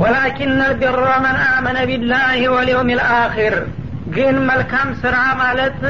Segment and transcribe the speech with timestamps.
[0.00, 3.54] ወላኪን ልቢረ መን አመነ ቢላህ ወልየውም ልአኪር
[4.14, 5.80] ግን መልካም ስራ ማለት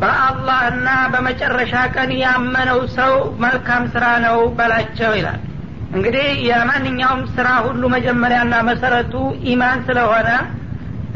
[0.00, 3.14] በአላህና በመጨረሻ ቀን ያመነው ሰው
[3.44, 5.40] መልካም ስራ ነው በላቸው ይላል።
[5.94, 9.14] እንግዲህ የማንኛውም ስራ ሁሉ መጀመሪያና መሰረቱ
[9.52, 10.28] ኢማን ስለሆነ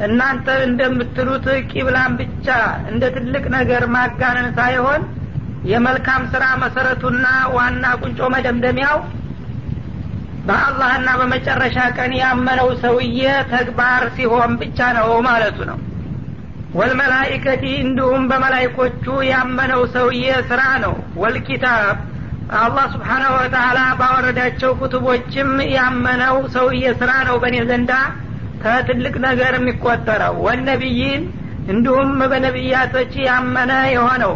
[0.06, 2.46] እናንተ እንደምትሉት ቂብላን ብቻ
[2.90, 5.02] እንደ ትልቅ ነገር ማጋነን ሳይሆን
[5.72, 8.96] የመልካም ስራ መሰረቱና ዋና ቁንጮ መደምደሚያው
[10.46, 13.20] በአላህና በመጨረሻ ቀን ያመነው ሰውዬ
[13.52, 15.78] ተግባር ሲሆን ብቻ ነው ማለቱ ነው።
[16.74, 21.96] ወልመላይከቲ እንዲሁም በመላይኮቹ ያመነው ሰውዬ ስራ ነው። ወልኪታብ
[22.58, 27.92] አላህ ስብሓናሁ ወተላ ባወረዳቸው ኩቱቦችም ያመነው ሰውዬ ስራ ነው በእኔ ዘንዳ
[28.62, 31.22] ከትልቅ ነገር የሚቆጠረው። ወነቢይን
[31.72, 34.34] እንዲሁም በነቢያቶች ያመነ የሆነው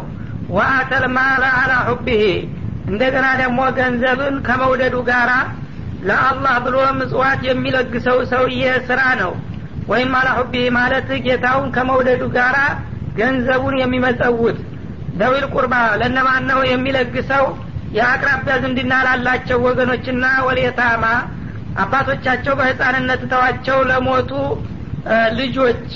[0.51, 2.25] ወአተል ማለ አላ ሑቢህ
[2.89, 5.31] እንደገና ደግሞ ገንዘብን ከመውደዱ ጋር
[6.07, 9.33] ለአላህ ብሎ ምጽዋት የሚለግሰው ሰውዬ ስራ ነው።
[9.91, 12.57] ወይም አላ ሑቢህ ማለት ጌታውን ከመውደዱ ጋር
[13.19, 14.59] ገንዘቡን የሚመጸውት
[15.21, 17.45] ደዊል ቁርባ ለነማን ነው የሚለግሰው?
[17.97, 21.05] የአቅራቢያ ዝምድና ላላቸው ወገኖችና ወሌታማ
[21.83, 24.31] አባቶቻቸው በህፃንነት ተዋቸው ለሞቱ
[25.39, 25.87] ልጆች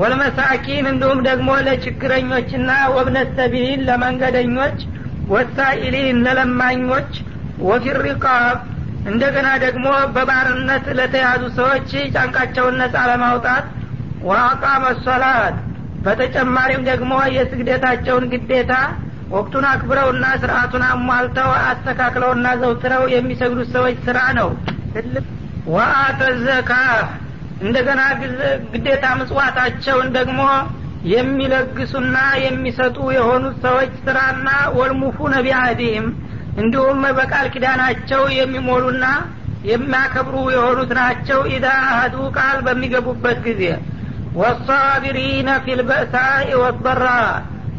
[0.00, 4.78] ወልመሳኪን እንዲሁም ደግሞ ለችግረኞችና ወብነት ሰቢል ለመንገደኞች
[5.32, 7.12] ወሳኢሊን ለለማኞች
[7.68, 8.56] ወፊሪቃብ
[9.10, 13.66] እንደገና ደግሞ በባርነት ለተያዙ ሰዎች ጫንቃቸውን ነጻ ለማውጣት
[14.28, 15.56] ወአቃመ ሶላት
[16.04, 18.72] በተጨማሪም ደግሞ የስግደታቸውን ግዴታ
[19.30, 24.50] ወቅቱን አክብረውና ስርአቱን አሟልተው አስተካክለውና ዘውትረው የሚሰግዱት ሰዎች ስራ ነው።
[25.74, 26.72] ወአተ ዘካ
[27.60, 28.00] እንደገና
[28.74, 30.40] ግዴታ ምጽዋታቸውን ደግሞ
[31.12, 36.06] የሚለግሱና የሚሰጡ የሆኑት ሰዎች ስራና ወልሙፉ ነቢያዲህም
[36.56, 39.06] እንዲሁም በቃል ኪዳናቸው የሚሞሉና
[39.64, 43.62] የሚያከብሩ የሆኑት ናቸው። ኢዛ አህዱ ቃል በሚገቡበት ጊዜ
[44.40, 47.04] ወሳቢሪነ ፊልበእሳኢ ወበራ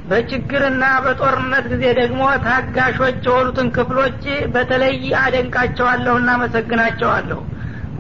[0.10, 4.22] በችግርና በጦርነት ጊዜ ደግሞ ታጋሾች የሆኑትን ክፍሎች
[4.54, 7.40] በተለይ አደንቃቸዋለሁና አመሰግናቸዋለሁ።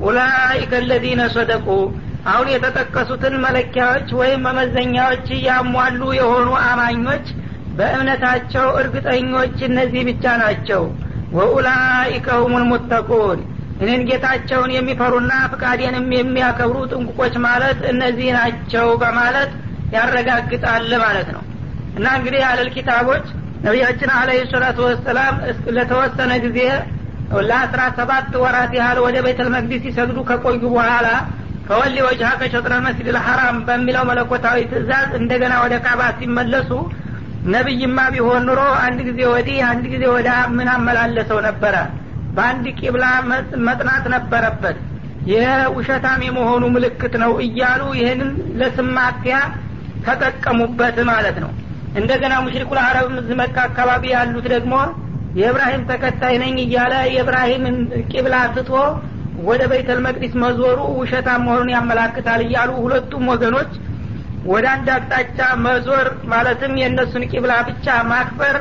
[0.01, 1.67] ኡላይከ ለዚነ ሰደቁ
[2.31, 7.27] አሁን የተጠቀሱትን መለኪያዎች ወይም መመዘኛዎች ያሟሉ የሆኑ አማኞች
[7.77, 10.83] በእምነታቸው እርግጠኞች እነዚህ ብቻ ናቸው።
[11.38, 13.39] ወኡላይከ ሁሙል ሙተቁን
[13.81, 19.51] እኔን ጌታቸውን የሚፈሩና ፍቃዴንም የሚያከብሩ ጥንቁቆች ማለት እነዚህ ናቸው በማለት
[19.95, 21.43] ያረጋግጣል ማለት ነው።
[21.97, 23.25] እና እንግዲህ አለል ኪታቦች
[23.65, 25.35] ነቢያችን አለህ ሰላቱ ወሰላም
[25.77, 26.59] ለተወሰነ ጊዜ
[27.47, 31.07] ለአስራ ሰባት ወራት ያህል ወደ ቤተል መቅዲስ ሲሰግዱ ከቆዩ በኋላ
[31.67, 36.69] ከወሊ ወጅሀ ከሸጥረ መስጅድ ልሐራም በሚለው መለኮታዊ ትእዛዝ እንደገና ወደ ካባ ሲመለሱ
[37.47, 41.75] ነቢይማ ቢሆን ኑሮ አንድ ጊዜ ወዲህ አንድ ጊዜ ወዳ ምን አመላለሰው ነበረ?
[42.35, 43.05] በአንድ ቂብላ
[43.67, 44.77] መጥናት ነበረበት።
[45.29, 49.37] ይህ ውሸታም የመሆኑ ምልክት ነው እያሉ ይህንን ለስማቲያ
[50.05, 51.51] ተጠቀሙበት ማለት ነው።
[51.99, 53.09] እንደገና ሙሽሪኩል አረብ
[53.41, 54.73] መካ አካባቢ ያሉት ደግሞ
[55.39, 57.77] የእብራሂም ተከታይ ነኝ እያለ የእብራሂምን
[58.11, 58.71] ቂብላ ትቶ
[59.47, 63.71] ወደ ቤተል መቅዲስ መዞሩ ውሸታም መሆኑን ያመላክታል እያሉ ሁለቱም ወገኖች
[64.49, 68.55] ወደ አንድ አቅጣጫ መዞር ማለትም የእነሱን ቂብላ ብቻ ማክበር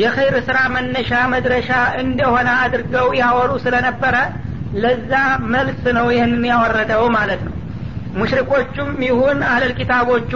[0.00, 1.70] የኸይር ስራ መነሻ መድረሻ
[2.02, 4.16] እንደሆነ አድርገው ያወሩ ስለነበረ
[4.82, 5.12] ለዛ
[5.52, 7.54] መልስ ነው ይህንን ያወረደው ማለት ነው።
[8.18, 10.32] ሙሽሪኮቹም ይሁን አለል ኪታቦቹ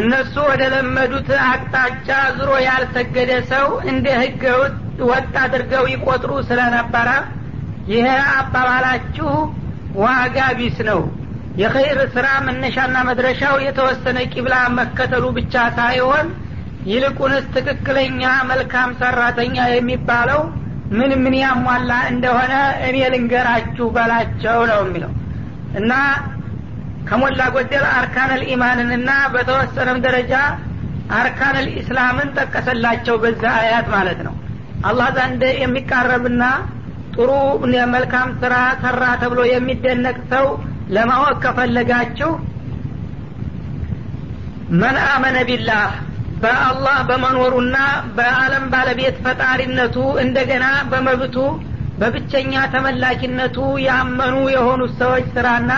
[0.00, 4.42] እነሱ ወደ ለመዱት አቅጣጫ ዙሮ ያልሰገደ ሰው እንደ ህገ
[5.10, 7.08] ወጥ አድርገው ይቆጥሩ ስለነበረ
[7.92, 9.30] ይህ አባባላችሁ
[10.02, 11.00] ዋጋ ቢስ ነው
[11.58, 16.26] የኸይር ስራ መነሻና መድረሻው የተወሰነ ቂብላ መከተሉ ብቻ ሳይሆን
[16.86, 20.40] ይልቁንስ ትክክለኛ መልካም ሰራተኛ የሚባለው
[20.98, 22.52] ምን ምን ያሟላ እንደሆነ
[22.86, 25.12] እኔ ልንገራችሁ በላቸው ነው የሚለው።
[25.80, 25.92] እና
[27.08, 30.32] ከሞላ ጎደል አርካነል ኢማንንና በተወሰነም ደረጃ
[31.18, 34.34] አርካነል ኢስላምን ጠቀሰላቸው በዛ አያት ማለት ነው።
[34.88, 36.42] አላህ ዘንድ የሚቃረብና
[37.14, 37.30] ጥሩ
[37.94, 40.46] መልካም ስራ ሰራ ተብሎ የሚደነቅ ሰው
[40.94, 42.30] ለማወቅ ከፈለጋችሁ
[44.80, 45.90] መን አመነ ቢላህ
[46.42, 47.76] በአላህ በመኖሩና
[48.16, 51.36] በአለም ባለቤት ፈጣሪነቱ እንደገና በመብቱ
[52.00, 53.56] በብቸኛ ተመላኪነቱ
[53.86, 55.72] ያመኑ የሆኑት ሰዎች ስራና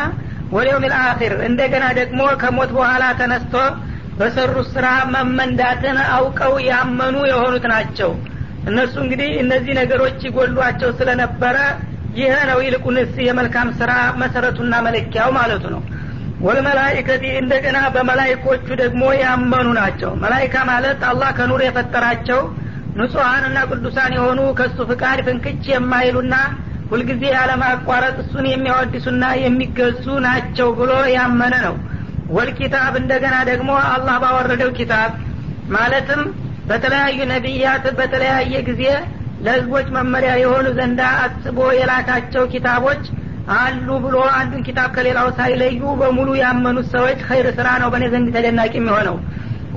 [0.53, 3.55] ወሊውም ልአኪር እንደገና ደግሞ ከሞት በኋላ ተነስቶ
[4.19, 8.11] በሰሩት ስራ መመንዳትን አውቀው ያመኑ የሆኑት ናቸው።
[8.69, 11.57] እነሱ እንግዲህ እነዚህ ነገሮች ይጎሏቸው ስለነበረ
[12.17, 13.93] ይህ ነው ይልቁንስ የመልካም ስራ
[14.23, 15.83] መሰረቱና መለኪያው ማለቱ ነው።
[16.47, 22.41] ወልመላይከቲ እንደገና በመላይኮቹ ደግሞ ያመኑ ናቸው። መላይካ ማለት አላህ ከኑር የፈጠራቸው
[22.99, 26.35] ንጹሐንና ቅዱሳን የሆኑ ከሱ ፍቃድ ፍንክች የማይሉና
[26.91, 31.77] ሁልጊዜ ያለማቋረጥ እሱን የሚያወድሱና የሚገዙ ናቸው ብሎ ያመነ ነው።
[32.37, 35.13] ወልኪታብ እንደገና ደግሞ አላህ ባወረደው ኪታብ
[35.75, 36.21] ማለትም
[36.69, 38.85] በተለያዩ ነቢያት በተለያየ ጊዜ
[39.45, 43.05] ለህዝቦች መመሪያ የሆኑ ዘንዳ አስቦ የላካቸው ኪታቦች
[43.57, 48.73] አሉ ብሎ አንዱን ኪታብ ከሌላው ሳይለዩ በሙሉ ያመኑት ሰዎች ኸይር ስራ ነው በእኔ ዘንድ ተደናቂ
[48.79, 49.17] የሚሆነው።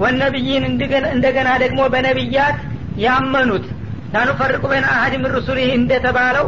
[0.02, 0.64] ወነቢይን
[1.14, 2.60] እንደገና ደግሞ በነቢያት
[3.06, 3.66] ያመኑት።
[4.14, 6.48] ላኑፈርቁ በይነ አሀድ ምን ሩሱሊህ እንደተባለው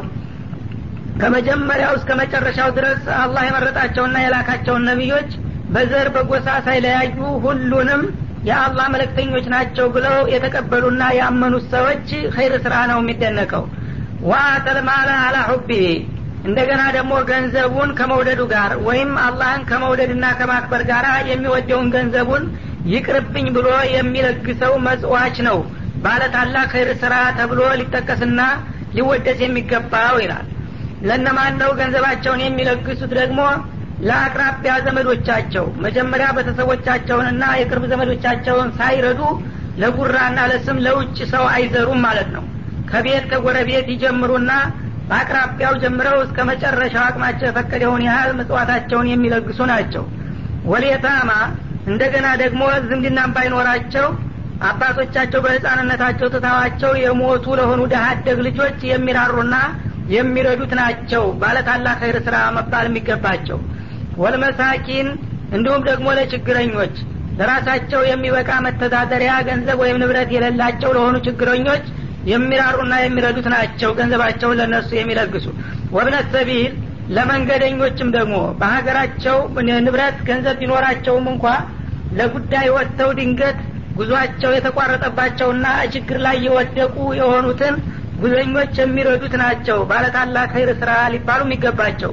[1.21, 5.29] ከመጀመሪያው እስከ መጨረሻው ድረስ አላህ የመረጣቸውና የላካቸውን ነቢዮች
[5.73, 7.15] በዘር በጎሳ ሳይለያዩ
[7.45, 8.01] ሁሉንም
[8.47, 13.63] የአላህ መለክተኞች ናቸው ብለው የተቀበሉና ያመኑት ሰዎች ኸይር ስራ ነው የሚደነቀው።
[14.27, 15.89] ዋአተል ማለ አላ ሑቢህ
[16.47, 22.43] እንደገና ደግሞ ገንዘቡን ከመውደዱ ጋር ወይም አላህን ከመውደድና ከማክበር ጋር የሚወደውን ገንዘቡን
[22.91, 25.57] ይቅርብኝ ብሎ የሚለግሰው መጽዋች ነው።
[26.03, 28.41] ባለ ታላቅ ኸይር ስራ ተብሎ ሊጠቀስና
[28.95, 30.45] ሊወደስ የሚገባው ይላል።
[31.07, 33.39] ለነማን ነው ገንዘባቸውን የሚለግሱት ደግሞ
[33.99, 39.21] ለአቅራቢያ ዘመዶቻቸው መጀመሪያ ቤተሰቦቻቸውንና የቅርብ ዘመዶቻቸውን ሳይረዱ
[39.81, 42.43] ለጉራና ለስም ለውጭ ሰው አይዘሩም ማለት ነው።
[42.91, 44.51] ከቤት ከጎረቤት ይጀምሩና
[45.09, 50.03] በአቅራቢያው ጀምረው እስከ መጨረሻው አቅማቸው የፈቀደውን ያህል ምጽዋታቸውን የሚለግሱ ናቸው።
[50.71, 51.31] ወሌታማ
[51.87, 54.07] እንደገና ደግሞ ዝምድናም ባይኖራቸው
[54.67, 59.55] አባቶቻቸው በህፃንነታቸው ትታዋቸው የሞቱ ለሆኑ ደሃ አደግ ልጆች የሚራሩና
[60.15, 63.59] የሚረዱት ናቸው። ባለታላቅ ኸይር ስራ መባል የሚገባቸው
[64.21, 65.07] ወልመሳኪን
[65.55, 66.95] እንዲሁም ደግሞ ለችግረኞች።
[67.39, 71.83] ለራሳቸው የሚበቃ መተዳደሪያ ገንዘብ ወይም ንብረት የሌላቸው ለሆኑ ችግረኞች
[72.31, 75.45] የሚራሩና የሚረዱት ናቸው። ገንዘባቸውን ለነሱ የሚለግሱ።
[75.95, 76.71] ወብነት ሰቢል
[77.17, 79.37] ለመንገደኞችም ደግሞ በሀገራቸው
[79.85, 81.45] ንብረት ገንዘብ ቢኖራቸውም እንኳ
[82.17, 83.59] ለጉዳይ ወጥተው ድንገት
[83.97, 87.75] ጉዟቸው የተቋረጠባቸውና ችግር ላይ የወደቁ የሆኑትን
[88.21, 92.11] ጉዘኞች የሚረዱት ናቸው። ባለታላቅ ኸይር ስራ ሊባሉ የሚገባቸው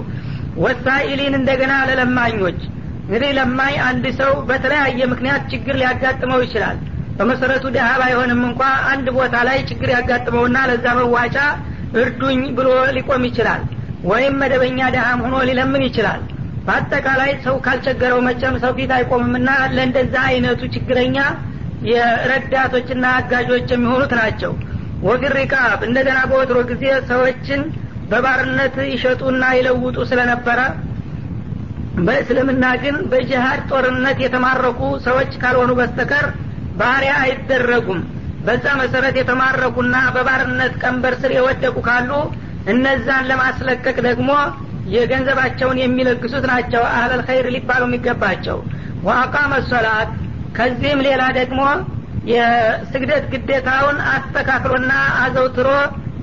[0.63, 2.61] ወሳኢሊን እንደገና ለለማኞች።
[3.05, 6.77] እንግዲህ ለማኝ አንድ ሰው በተለያየ ምክንያት ችግር ሊያጋጥመው ይችላል።
[7.19, 8.61] በመሰረቱ ድሀ ባይሆንም እንኳ
[8.93, 11.37] አንድ ቦታ ላይ ችግር ያጋጥመውና ለዛ መዋጫ
[12.01, 13.63] እርዱኝ ብሎ ሊቆም ይችላል።
[14.05, 16.23] ወይም መደበኛ ድሀም ሆኖ ሊለምን ይችላል።
[16.67, 21.17] በአጠቃላይ ሰው ካልቸገረው መቸም ሰው ፊት አይቆምምና ለእንደዛ አይነቱ ችግረኛ
[21.91, 24.53] የረዳቶችና አጋዦች የሚሆኑት ናቸው።
[25.07, 27.63] ወፊሪቃብ እንደገና በወትሮ ጊዜ ሰዎችን
[28.11, 30.61] በባርነት ይሸጡና ይለውጡ ስለነበረ
[32.07, 36.27] በእስልምና ግን በጅሃድ ጦርነት የተማረኩ ሰዎች ካልሆኑ በስተቀር
[36.81, 38.01] ባሪያ አይደረጉም።
[38.47, 42.11] በዛ መሰረት የተማረኩና በባርነት ቀንበር ስር የወደቁ ካሉ
[42.73, 44.31] እነዛን ለማስለቀቅ ደግሞ
[44.95, 48.59] የገንዘባቸውን የሚለግሱት ናቸው። አህለል ኸይር ሊባሉ የሚገባቸው
[49.07, 50.11] ወአቃመ ሶላት።
[50.57, 51.61] ከዚህም ሌላ ደግሞ
[52.33, 54.93] የስግደት ግዴታውን አስተካክሎና
[55.23, 55.69] አዘውትሮ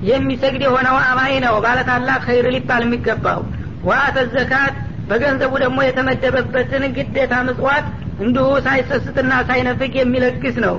[0.08, 3.40] የሚሰግድ የሆነው አማኝ ነው። ባለታላቅ ኸይር ሊባል የሚገባው።
[3.88, 4.74] ወአተ ዘካት
[5.08, 7.86] በገንዘቡ ደግሞ የተመደበበትን ግዴታ ምጽዋት
[8.24, 10.76] እንዲሁ ሳይሰስትና ሳይነፍግ የሚለግስ ነው።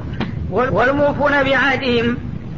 [0.77, 2.09] ወልሙፉነ ቢአህዲህም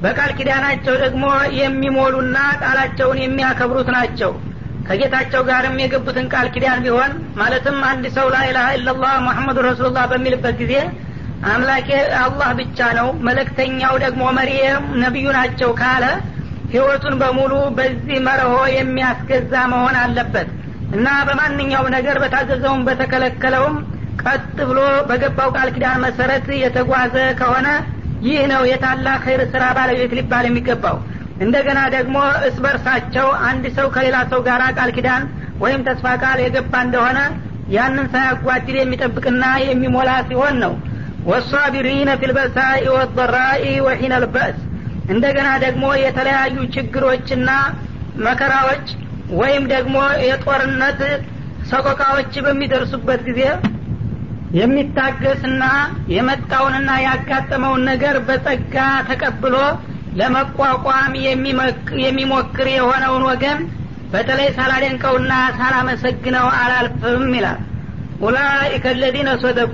[0.04, 1.26] በቃል ኪዳናቸው ደግሞ
[1.60, 4.32] የሚሞሉና ቃላቸውን የሚያከብሩት ናቸው።
[4.88, 10.74] ከጌታቸው ጋርም የገቡትን ቃል ኪዳን ቢሆን ማለትም አንድ ሰው ላኢላሀ ኢላላህ ሙሐመዱ ረሱሉላህ በሚልበት ጊዜ
[11.52, 11.90] አምላኬ
[12.20, 16.06] አላህ ብቻ ነው መለክተኛው ደግሞ መሪየም ነቢዩ ናቸው ካለ
[16.72, 20.50] ህይወቱን በሙሉ በዚህ መርሆ የሚያስገዛ መሆን አለበት
[20.96, 23.76] እና በማንኛውም ነገር በታዘዘውም በተከለከለውም
[24.24, 27.68] ቀጥ ብሎ በገባው ቃል ኪዳን መሰረት የተጓዘ ከሆነ
[28.28, 30.98] ይህ ነው የታላቅ ኸይር ስራ ባለቤት ሊባል የሚገባው።
[31.46, 32.18] እንደገና ደግሞ
[32.50, 35.24] እስበርሳቸው አንድ ሰው ከሌላ ሰው ጋር ቃል ኪዳን
[35.64, 37.20] ወይም ተስፋ ቃል የገባ እንደሆነ
[37.76, 40.74] ያንን ሳያጓድል የሚጠብቅና የሚሞላ ሲሆን ነው።
[41.30, 44.14] ወሳቢሪነ ፊልበሳኢ ወضራኢ ወሒነ
[45.08, 47.50] እንደገና ደግሞ የተለያዩ ችግሮችና
[48.26, 48.86] መከራዎች
[49.40, 49.96] ወይም ደግሞ
[50.26, 51.00] የጦርነት
[51.70, 53.42] ሰቆቃዎች በሚደርሱበት ጊዜ
[54.54, 55.64] የሚታገስና
[56.16, 58.76] የመጣውንና ያጋጠመውን ነገር በጸጋ
[59.10, 59.56] ተቀብሎ
[60.20, 61.14] ለመቋቋም
[62.06, 63.60] የሚሞክር የሆነውን ወገን
[64.12, 67.60] በተለይ ሳላደንቀውና ሳላመሰግነው አላልፍም ይላል።
[68.20, 69.74] ኡላኢከ ለዚነ ሰደቁ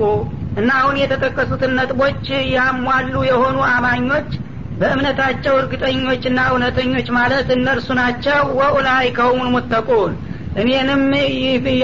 [0.60, 2.24] እና አሁን የተጠቀሱትን ነጥቦች
[2.56, 4.32] ያሟሉ የሆኑ አማኞች
[4.81, 10.12] በእምነታቸው እርግጠኞችና እውነተኞች ማለት እነርሱ ናቸው ወኡላይከ ሁሙል ሙተቁን
[10.62, 11.03] እኔንም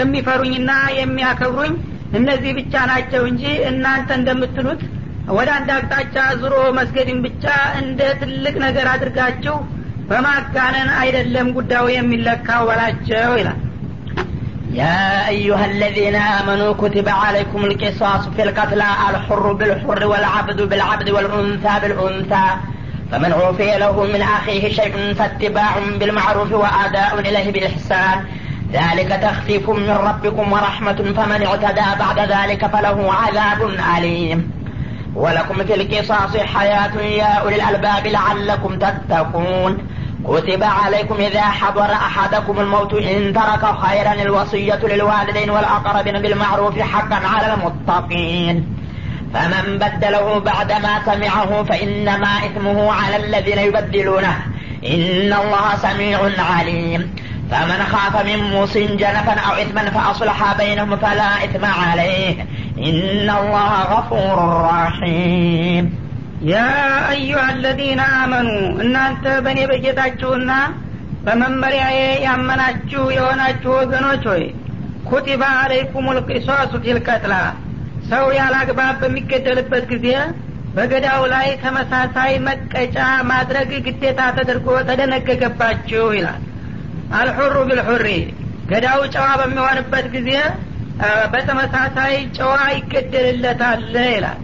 [0.01, 1.73] የሚፈሩኝና የሚያከብሩኝ
[2.19, 4.83] እነዚህ ብቻ ናቸው እንጂ እናንተ እንደምትሉት
[5.37, 7.45] ወደ አንድ አቅጣጫ ዙሮ መስገድን ብቻ
[7.81, 9.57] እንደ ትልቅ ነገር አድርጋችሁ
[10.09, 13.61] በማጋነን አይደለም ጉዳዩ የሚለካው በላቸው ይላል
[14.75, 22.47] يا أيها الذين آمنوا كتب عليكم القصاص في القتلى الحر بالحر والعبد بالعبد والأنثى بالأنثى
[23.12, 28.26] فمن عوفي له من أخيه شيء فاتباع بالمعروف وأداء إليه بإحسان
[28.72, 34.52] ذلك تخفيف من ربكم ورحمة فمن اعتدى بعد ذلك فله عذاب أليم.
[35.16, 39.78] ولكم في القصاص حياة يا أولي الألباب لعلكم تتقون.
[40.28, 47.54] كتب عليكم إذا حضر أحدكم الموت إن ترك خيرا الوصية للوالدين والأقربين بالمعروف حقا على
[47.54, 48.78] المتقين.
[49.35, 54.35] فمن بدله بعدما سمعه فإنما إثمه على الذين يبدلونه
[54.87, 56.19] إن الله سميع
[56.53, 57.01] عليم
[57.51, 62.35] فمن خاف من موص جنفا أو إثما فأصلح بينهم فلا إثم عليه
[62.89, 64.37] إن الله غفور
[64.71, 65.85] رحيم
[66.53, 66.55] ያ
[67.11, 68.49] አዩሃ አለዚነ አመኑ
[68.85, 70.53] እናንተ በእኔ በጌታችሁና
[71.27, 74.43] በመመሪያዬ ያመናችሁ የሆናችሁ ወገኖች ሆይ
[75.11, 77.35] ኩቲባ አለይኩም ልቂሷሱ ፊልቀትላ
[78.10, 80.08] ሰው ያለ አግባብ በሚገደልበት ጊዜ
[80.76, 82.98] በገዳው ላይ ተመሳሳይ መቀጫ
[83.30, 86.42] ማድረግ ግዴታ ተደርጎ ተደነገገባችሁ ይላል።
[87.12, 88.08] አልሑሩ ቢልሑሪ
[88.72, 90.32] ገዳው ጨዋ በሚሆንበት ጊዜ
[91.34, 94.40] በተመሳሳይ ጨዋ ይገደልለታል ይላል።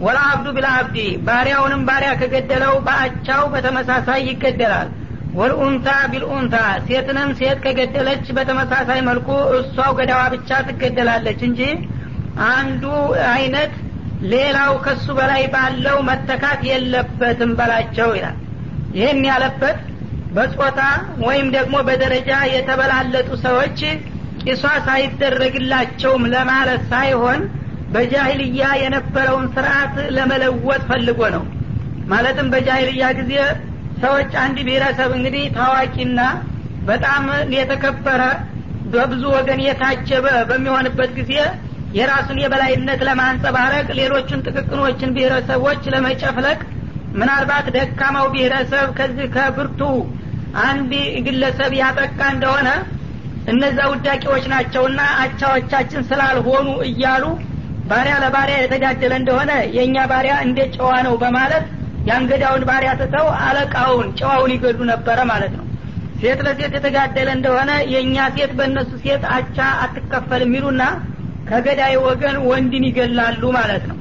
[0.00, 0.96] ወልአብዱ ቢልአብዲ
[1.26, 4.88] ባሪያውንም ባሪያ ከገደለው በአቻው በተመሳሳይ ይገደላል።
[5.34, 6.56] ወልኡንታ ቢልኡንታ
[6.86, 11.60] ሴትንም ሴት ከገደለች በተመሳሳይ መልኩ እሷው ገዳዋ ብቻ ትገደላለች እንጂ
[12.52, 12.84] አንዱ
[13.32, 13.72] አይነት
[14.32, 18.36] ሌላው ከሱ በላይ ባለው መተካት የለበትም በላቸው ይላል።
[18.96, 19.78] ይህን ያለበት
[20.36, 20.80] በጾታ
[21.26, 23.78] ወይም ደግሞ በደረጃ የተበላለጡ ሰዎች
[24.42, 27.40] ቂሷስ አይደረግላቸውም ለማለት ሳይሆን
[27.92, 31.44] በጃሂልያ የነበረውን ስርዓት ለመለወጥ ፈልጎ ነው።
[32.12, 33.32] ማለትም በጃሂልያ ጊዜ
[34.02, 36.20] ሰዎች አንድ ብሔረሰብ እንግዲህ ታዋቂና
[36.88, 37.24] በጣም
[37.56, 38.22] የተከበረ
[38.92, 41.32] በብዙ ወገን የታጀበ በሚሆንበት ጊዜ
[41.94, 46.58] የራሱን የበላይነት ለማንጸባረቅ ሌሎቹን ጥቅቅኖችን ብሔረሰቦች ለመጨፍለቅ
[47.14, 49.80] ምናልባት ደካማው ብሔረሰብ ከዚህ ከብርቱ
[50.64, 50.92] አንድ
[51.26, 52.68] ግለሰብ ያጠቃ እንደሆነ
[53.52, 57.24] እነዛ ውዳቂዎች ናቸውና አቻዎቻችን ስላልሆኑ እያሉ
[57.90, 61.66] ባሪያ ለባሪያ የተጋደለ እንደሆነ የእኛ ባሪያ እንደ ጨዋ ነው በማለት
[62.08, 65.64] የአንገዳውን ባሪያ ትተው አለቃውን ጨዋውን ይገዱ ነበረ ማለት ነው።
[66.20, 70.82] ሴት ለሴት የተጋደለ እንደሆነ የእኛ ሴት በእነሱ ሴት አቻ አትከፈል የሚሉና
[71.48, 73.96] ከገዳይ ወገን ወንድን ይገላሉ ማለት ነው።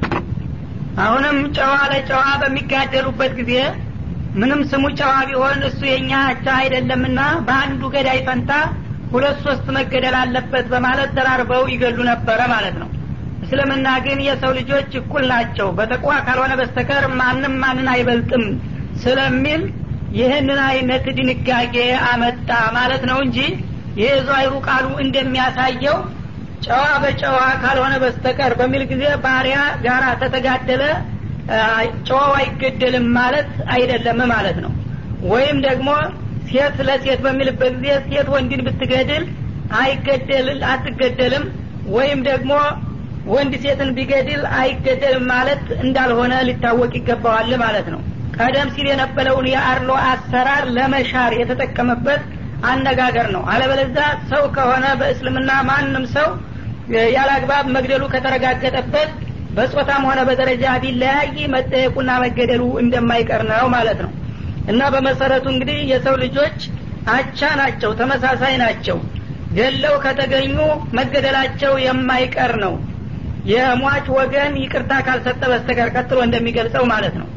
[1.04, 3.54] አሁንም ጨዋ ለጨዋ በሚጋደሉበት ጊዜ
[4.40, 8.52] ምንም ስሙ ጨዋ ቢሆን እሱ የእኛ አቻ አይደለምና በአንዱ ገዳይ ፈንታ
[9.14, 12.90] ሁለት ሶስት መገደል አለበት በማለት ተራርበው ይገሉ ነበረ ማለት ነው።
[13.46, 18.46] እስልምና ግን የሰው ልጆች እኩል ናቸው። በተቋ ካልሆነ በስተቀር ማንም ማንን አይበልጥም
[19.04, 19.64] ስለሚል
[20.18, 21.76] ይህንን አይነት ድንጋጌ
[22.10, 23.38] አመጣ ማለት ነው እንጂ
[24.00, 25.98] ይህ ዛይሩ ቃሉ እንደሚያሳየው
[26.66, 30.84] ጨዋ በጨዋ ካልሆነ በስተቀር በሚል ጊዜ ባሪያ ጋራ ተተጋደለ።
[32.08, 34.72] ጨዋው አይገደልም ማለት አይደለም ማለት ነው።
[35.32, 35.90] ወይም ደግሞ
[36.48, 39.24] ሴት ለሴት በሚልበት ጊዜ ሴት ወንድን ብትገድል
[39.80, 41.46] አይገደል አትገደልም።
[41.96, 42.52] ወይም ደግሞ
[43.28, 48.02] ወንድ ሴትን ቢገድል አይገደልም ማለት እንዳልሆነ ሊታወቅ ይገባዋል ማለት ነው።
[48.38, 52.24] ቀደም ሲል የነበረውን የአርሎ አሰራር ለመሻር የተጠቀመበት
[52.66, 53.98] አነጋገር ነው። አለበለዛ
[54.32, 56.28] ሰው ከሆነ በእስልምና ማንም ሰው
[57.16, 59.12] ያለ አግባብ መግደሉ ከተረጋገጠበት
[59.56, 64.12] በጾታም ሆነ በደረጃ ቢለያይ መጠየቁና መገደሉ እንደማይቀር ነው ማለት ነው።
[64.72, 66.58] እና በመሰረቱ እንግዲህ የሰው ልጆች
[67.14, 68.98] አቻ ናቸው ተመሳሳይ ናቸው።
[69.58, 70.58] ገለው ከተገኙ
[70.98, 72.74] መገደላቸው የማይቀር ነው።
[73.50, 77.28] የሟች ወገን ይቅርታ ካልሰጠ በስተቀር ቀጥሎ እንደሚገልጸው ማለት ነው።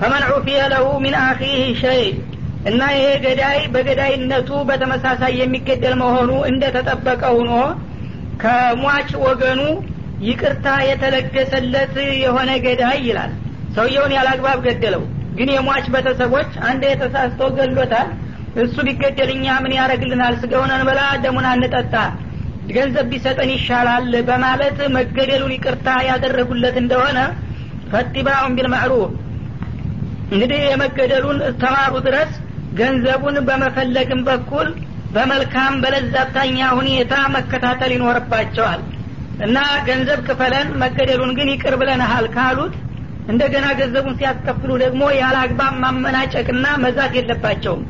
[0.00, 2.02] ፈመን ዑፊየ ለሁ ሚን አኺህ ሸይ
[2.68, 7.52] እና ይሄ ገዳይ በገዳይነቱ በተመሳሳይ የሚገደል መሆኑ እንደተጠበቀ ሆኖ
[8.42, 9.60] ከሟች ወገኑ
[10.26, 13.32] ይቅርታ የተለገሰለት የሆነ ገዳይ ይላል።
[13.76, 15.02] ሰውየውን ያላግባብ ገደለው።
[15.38, 18.08] ግን የሟች ቤተሰቦች አንድ የተሳስተው ገሎታል።
[18.62, 19.30] እሱ ቢገደል
[19.64, 21.94] ምን ያደረግልናል ስጋውን አንበላ ደሙን አንጠጣ
[22.72, 27.18] ገንዘብ ቢሰጠን ይሻላል በማለት መገደሉን ይቅርታ ያደረጉለት እንደሆነ
[27.92, 29.12] ፈቲባዑን ቢልማዕሩፍ።
[30.32, 32.32] እንግዲህ የመገደሉን ተማሩ ድረስ
[32.80, 34.68] ገንዘቡን በመፈለግም በኩል
[35.10, 38.80] በመልካም በለዛብታኛ ሁኔታ መከታተል ይኖርባቸዋል።
[39.46, 39.56] እና
[39.88, 42.74] ገንዘብ ክፈለን መገደሉን ግን ይቅር ብለንሃል ካሉት
[43.28, 47.82] እንደገና ገንዘቡን ሲያስከፍሉ ደግሞ ያለ አግባብ ማመናጨቅና መዛት የለባቸውም።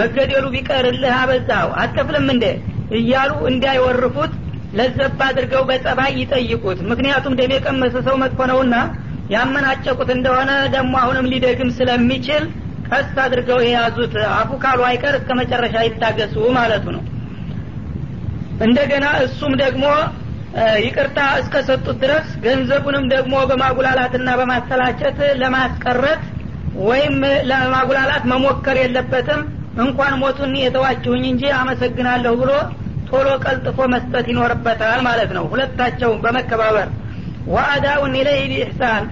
[0.00, 2.44] መገደሉ ቢቀርልህ አበዛው አትከፍልም እንደ
[2.98, 4.32] እያሉ እንዳይወርፉት
[4.72, 8.74] ለዘብ አድርገው በጸባይ ይጠይቁት። ምክንያቱም ደም የቀመሰ ሰው መጥፎ ነውና
[9.34, 12.44] ያመናጨቁት እንደሆነ ደግሞ አሁንም ሊደግም ስለሚችል
[12.88, 17.02] ቀስ አድርገው የያዙት አፉ ካሉ አይቀር እስከ መጨረሻ ይታገሱ ማለቱ ነው።
[18.66, 19.84] እንደገና እሱም ደግሞ
[20.84, 26.22] ይቅርታ እስከ ሰጡት ድረስ ገንዘቡንም ደግሞ በማጉላላትና በማሰላቸት ለማስቀረት
[26.86, 27.16] ወይም
[27.50, 29.42] ለማጉላላት መሞከር የለበትም።
[29.82, 32.52] እንኳን ሞቱን የተዋችሁኝ እንጂ አመሰግናለሁ ብሎ
[33.08, 36.88] ቶሎ ቀልጥፎ መስጠት ይኖርበታል ማለት ነው። ሁለታቸው በመከባበር።
[37.48, 39.04] ወአዳውን ኢለይ ቢኢሕሳን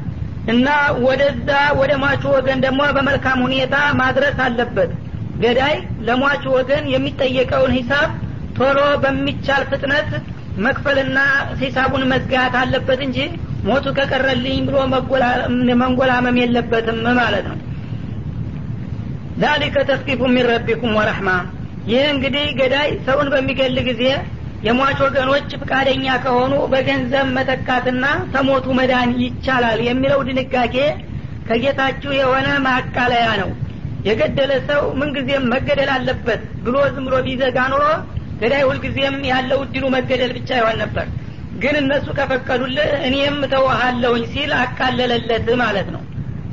[0.52, 0.68] እና
[1.04, 1.48] ወደዛ
[1.78, 4.90] ወደ ሟቹ ወገን ደግሞ በመልካም ሁኔታ ማድረስ አለበት።
[5.42, 5.74] ገዳይ
[6.06, 8.10] ለሟቹ ወገን የሚጠየቀውን ሂሳብ
[8.58, 10.10] ቶሎ በሚቻል ፍጥነት
[10.64, 11.18] መክፈልና
[11.60, 13.18] ሂሳቡን መዝጋት አለበት እንጂ
[13.68, 14.76] ሞቱ ከቀረልኝ ብሎ
[15.80, 17.58] መንጎላመም የለበትም ማለት ነው።
[19.42, 21.28] ዛሊከ ተክፊፉ ሚን ረቢኩም ወረሕማ።
[21.88, 24.02] ይህ እንግዲህ ገዳይ ሰውን በሚገል ጊዜ
[24.66, 28.04] የሟች ወገኖች ፍቃደኛ ከሆኑ በገንዘብ መተካትና
[28.34, 30.76] ተሞቱ መዳን ይቻላል የሚለው ድንጋጌ
[31.48, 33.50] ከጌታችሁ የሆነ ማቃለያ ነው።
[34.08, 37.84] የገደለ ሰው ምንጊዜም መገደል አለበት ብሎ ዝም ብሎ ቢዘጋ ኑሮ
[38.40, 41.06] ገዳይ ሁልጊዜም ያለው እድሉ መገደል ብቻ ይሆን ነበር።
[41.62, 46.02] ግን እነሱ ከፈቀዱልህ እኔም ተወሃለሁኝ ሲል አቃለለለት ማለት ነው።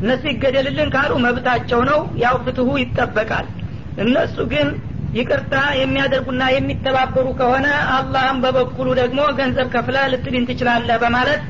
[0.01, 3.47] እነሱ ይገደልልን ካሉ መብታቸው ነው ያው ፍትሁ ይጠበቃል።
[4.03, 4.67] እነሱ ግን
[5.15, 11.41] ይቅርታ የሚያደርጉና የሚተባበሩ ከሆነ አላህም በበኩሉ ደግሞ ገንዘብ ከፍለ ልትድን ትችላለህ በማለት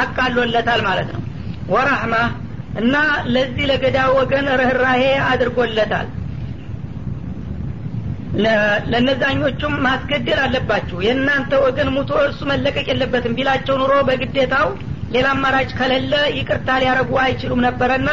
[0.00, 1.22] አቃሎለታል ማለት ነው።
[1.72, 2.14] ወራህማ
[2.80, 2.94] እና
[3.34, 6.08] ለዚህ ለገዳ ወገን ርኅራሄ አድርጎለታል።
[8.92, 14.68] ለነዛኞቹም ማስገደል አለባችሁ። የእናንተ ወገን ሙቶ እሱ መለቀቅ የለበትም ቢላቸው ኑሮ በግዴታው
[15.14, 18.10] ሌላ አማራጭ ከሌለ ይቅርታ ሊያረጉ አይችሉም ነበረና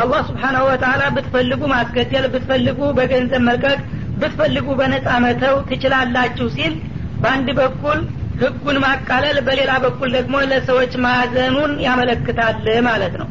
[0.00, 3.78] አላህ ስብሓናሁ ወተላ ብትፈልጉ ማስገደል ብትፈልጉ በገንዘብ መልቀቅ
[4.20, 6.74] ብትፈልጉ በነጻ መተው ትችላላችሁ ሲል
[7.22, 7.98] በአንድ በኩል
[8.40, 12.58] ህጉን ማቃለል በሌላ በኩል ደግሞ ለሰዎች ማዘኑን ያመለክታል
[12.88, 13.28] ማለት ነው።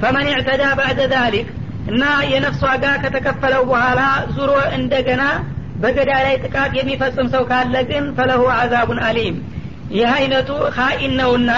[0.00, 1.48] ፈመን ዕተዳ ባዕደ ዛሊክ
[1.90, 4.00] እና የነፍስ ዋጋ ከተከፈለው በኋላ
[4.36, 5.22] ዙሮ እንደገና
[5.82, 9.36] በገዳ ላይ ጥቃት የሚፈጽም ሰው ካለ ግን ፈለሁ አዛቡን አሊም።
[9.96, 11.50] ይህ አይነቱ ሀኢን ነውና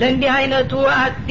[0.00, 1.30] ለእንዲህ አይነቱ አክቲ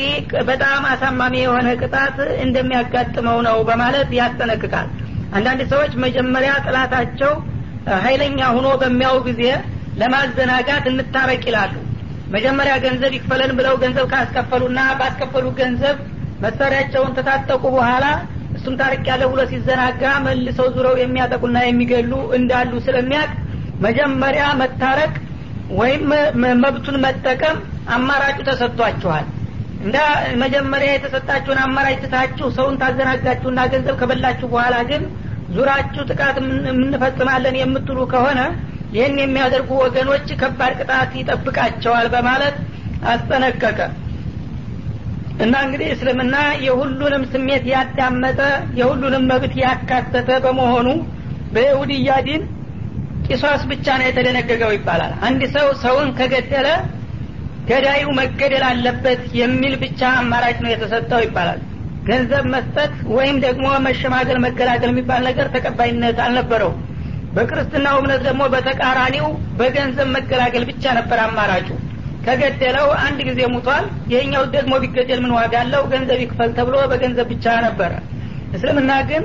[0.49, 4.89] በጣም አሳማሚ የሆነ ቅጣት እንደሚያጋጥመው ነው በማለት ያስጠነቅቃል
[5.31, 7.33] አንዳንድ ሰዎች መጀመሪያ ጥላታቸው
[8.03, 9.43] ሀይለኛ ሁኖ በሚያው ጊዜ
[10.01, 11.73] ለማዘናጋት እንታረቅ ይላሉ።
[12.35, 15.97] መጀመሪያ ገንዘብ ይክፈለን ብለው ገንዘብ ካስከፈሉና ባስከፈሉ ገንዘብ
[16.43, 18.05] መሳሪያቸውን ተታጠቁ በኋላ
[18.57, 23.29] እሱም ታርቅ ያለ ብሎ ሲዘናጋ መልሰው ዙረው የሚያጠቁና የሚገሉ እንዳሉ ስለሚያቅ
[23.85, 25.13] መጀመሪያ መታረቅ
[25.79, 26.01] ወይም
[26.63, 27.57] መብቱን መጠቀም
[27.95, 29.25] አማራጩ ተሰጥቷችኋል።
[29.85, 29.97] እንዳ
[30.41, 35.03] መጀመሪያ የተሰጣችሁን አማራጭ ትታችሁ ሰውን ታዘናጋችሁና ገንዘብ ከበላችሁ በኋላ ግን
[35.51, 36.37] ዙራችሁ ጥቃት
[36.69, 38.39] የምንፈጽማለን የምትሉ ከሆነ
[38.95, 42.55] ይህን የሚያደርጉ ወገኖች ከባድ ቅጣት ይጠብቃቸዋል በማለት
[43.11, 43.79] አስጠነቀቀ።
[45.43, 46.35] እና እንግዲህ እስልምና
[46.65, 48.39] የሁሉንም ስሜት ያዳመጠ
[48.79, 50.87] የሁሉንም መብት ያካተተ በመሆኑ
[51.55, 52.43] በይሁድያ ዲን
[53.27, 56.67] ቂሷስ ብቻ ነው የተደነገገው ይባላል። አንድ ሰው ሰውን ከገደለ
[57.69, 61.59] ገዳዩ መገደል አለበት የሚል ብቻ አማራጭ ነው የተሰጠው ይባላል
[62.07, 66.71] ገንዘብ መስጠት ወይም ደግሞ መሸማገል መገላገል የሚባል ነገር ተቀባይነት አልነበረው
[67.35, 69.27] በክርስትናው እምነት ደግሞ በተቃራኒው
[69.59, 71.67] በገንዘብ መገላገል ብቻ ነበር አማራጩ።
[72.25, 75.83] ከገደለው አንድ ጊዜ ሙቷል። ይሄኛው ደግሞ ቢገደል ምን ዋጋ አለው?
[75.93, 77.91] ገንዘብ ይክፈል ተብሎ በገንዘብ ብቻ ነበረ
[78.55, 79.23] እስልምና ግን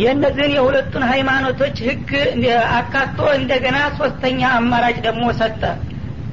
[0.00, 2.10] የእነዚህን የሁለቱን ሃይማኖቶች ህግ
[2.78, 5.62] አካቶ እንደገና ሶስተኛ አማራጭ ደግሞ ሰጠ።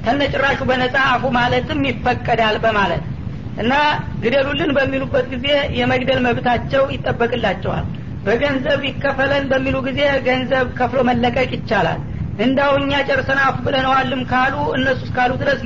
[0.04, 3.04] ተነጭራሹ በነጻ አፉ ማለትም ይፈቀዳል በማለት
[3.62, 3.72] እና
[4.22, 5.46] ግደሉልን በሚሉበት ጊዜ
[5.78, 7.84] የመግደል መብታቸው ይጠበቅላቸዋል።
[8.26, 12.00] በገንዘብ ይከፈለን በሚሉ ጊዜ ገንዘብ ከፍሎ መለቀቅ ይቻላል።
[12.44, 15.58] እንዳው እኛ ጨርሰን አፉ ብለነዋልም ካሉ እነሱ እስካሉ ድረስ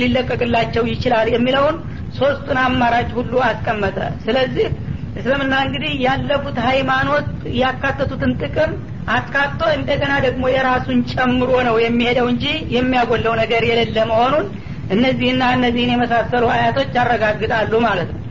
[0.00, 1.76] ሊለቀቅላቸው ይችላል የሚለውን
[2.18, 4.66] ሶስቱን አማራጭ ሁሉ አስቀመጠ። ስለዚህ
[5.18, 7.28] እስልምና እንግዲህ ያለፉት ሃይማኖት
[7.60, 8.72] ያካተቱትን ጥቅም
[9.10, 12.44] አካቶ እንደገና ደግሞ የራሱን ጨምሮ ነው የሚሄደው እንጂ
[12.76, 14.46] የሚያጎለው ነገር የሌለ መሆኑን
[14.94, 18.22] እነዚህና እነዚህን የመሳሰሉ አያቶች ያረጋግጣሉ ማለት ነው።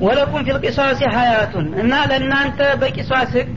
[0.00, 3.52] ወለኩም ፊልቂሷስ ሀያቱን እና ለእናንተ በቂሷስ ህግ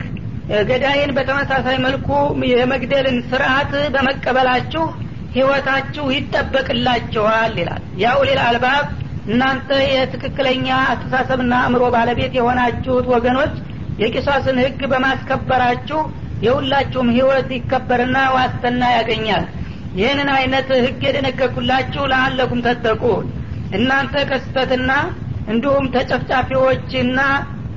[0.68, 2.08] ገዳይን በተመሳሳይ መልኩ
[2.52, 4.84] የመግደልን ስርዓት በመቀበላችሁ
[5.32, 7.82] ህይወታችሁ ይጠበቅላችኋል ይላል።
[8.28, 8.84] ሌላ አልባብ
[9.28, 13.54] እናንተ የትክክለኛ አስተሳሰብና አእምሮ ባለቤት የሆናችሁት ወገኖች
[14.02, 16.00] የቂሷስን ህግ በማስከበራችሁ
[16.44, 19.44] የሁላችሁም ህይወት ይከበርና ዋስትና ያገኛል
[19.94, 23.26] ይህንን አይነት ህግ የደነገኩላችሁ ለአለኩም ተጠቁን
[23.76, 24.90] እናንተ ከስተትና
[25.52, 27.20] እንዲሁም ተጨፍጫፊዎችና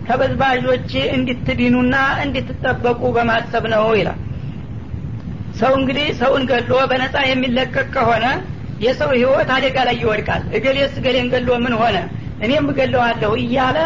[0.08, 4.20] ተበዝባዦች እንድትድኑና እንድትጠበቁ በማሰብ ነው ይላል።
[5.60, 8.26] ሰው እንግዲህ ሰውን ገሎ በነጻ የሚለቀቅ ከሆነ
[8.84, 11.98] የሰው ህይወት አደጋ ላይ ይወድቃል። እገሌስ እገሌን ገሎ ምን ሆነ?
[12.46, 13.78] እኔም እገለዋለሁ እያለ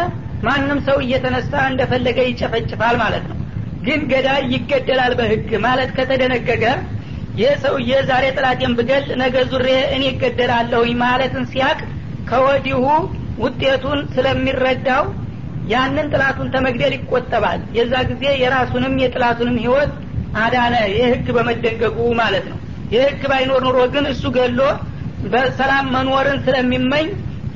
[0.44, 3.38] ማንም ሰው እየተነሳ እንደፈለገ ይጨፈጭፋል ማለት ነው።
[3.86, 6.64] ግን ገዳይ ይገደላል በህግ ማለት ከተደነገገ
[7.38, 11.78] ይህ ሰውዬ ዛሬ ጥላቴን ብገል ነገ ዙሬ እኔ ይገደላለሁኝ ማለትን ሲያቅ
[12.28, 12.82] ከወዲሁ
[13.44, 15.04] ውጤቱን ስለሚረዳው
[15.72, 19.92] ያንን ጥላቱን ተመግደል ይቆጠባል። የዛ ጊዜ የራሱንም የጥላቱንም ህይወት
[20.42, 22.58] አዳነ። ይህ ህግ በመደንገጉ ማለት ነው።
[22.92, 24.60] ይህ ህግ ባይኖር ኑሮ ግን እሱ ገሎ
[25.32, 27.06] በሰላም መኖርን ስለሚመኝ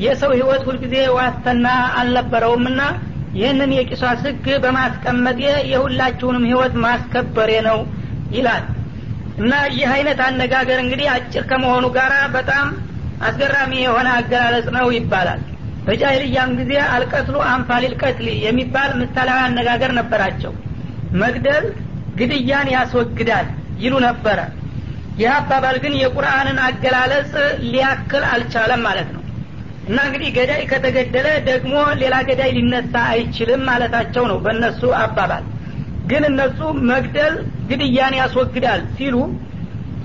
[0.04, 1.66] የሰው ህይወት ሁልጊዜ ዋስተና
[2.00, 2.80] አልነበረውምና
[3.38, 5.40] ይህንን የቂሷስ ህግ በማስቀመጤ
[5.72, 7.78] የሁላችሁንም ህይወት ማስከበሬ ነው
[8.36, 8.64] ይላል
[9.38, 12.66] እና ይህ አይነት አነጋገር እንግዲህ አጭር ከመሆኑ ጋር በጣም
[13.22, 15.40] አስገራሚ የሆነ አገላለጽ ነው ይባላል።
[15.86, 20.52] በጃይልያም ጊዜ አልቀትሉ አንፋሊል ቀትሊ የሚባል ምሳሌያዊ አነጋገር ነበራቸው።
[21.22, 21.66] መግደል
[22.18, 23.46] ግድያን ያስወግዳል
[23.82, 24.38] ይሉ ነበረ።
[25.18, 27.32] ይህ አባባል ግን የቁርአንን አገላለጽ
[27.66, 29.22] ሊያክል አልቻለም ማለት ነው።
[29.88, 35.44] እና እንግዲህ ገዳይ ከተገደለ ደግሞ ሌላ ገዳይ ሊነሳ አይችልም ማለታቸው ነው በእነሱ አባባል።
[36.10, 36.58] ግን እነሱ
[36.90, 37.34] መግደል
[37.70, 39.16] ግድያን ያስወግዳል ሲሉ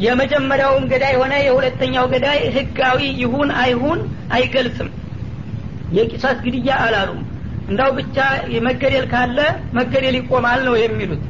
[0.03, 3.99] የመጀመሪያውም ገዳይ ሆነ የሁለተኛው ገዳይ ህጋዊ ይሁን አይሁን
[4.35, 4.89] አይገልጽም።
[5.97, 7.21] የቂሳስ ግድያ አላሉም።
[7.69, 8.17] እንዳው ብቻ
[8.67, 9.37] መገደል ካለ
[9.77, 11.21] መገደል ይቆማል ነው የሚሉት።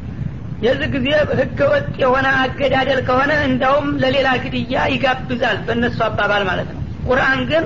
[0.64, 1.08] የዚህ ጊዜ
[1.40, 7.66] ህገ ወጥ የሆነ አገዳደል ከሆነ እንዳውም ለሌላ ግድያ ይጋብዛል በእነሱ አባባል ማለት ነው። ቁርአን ግን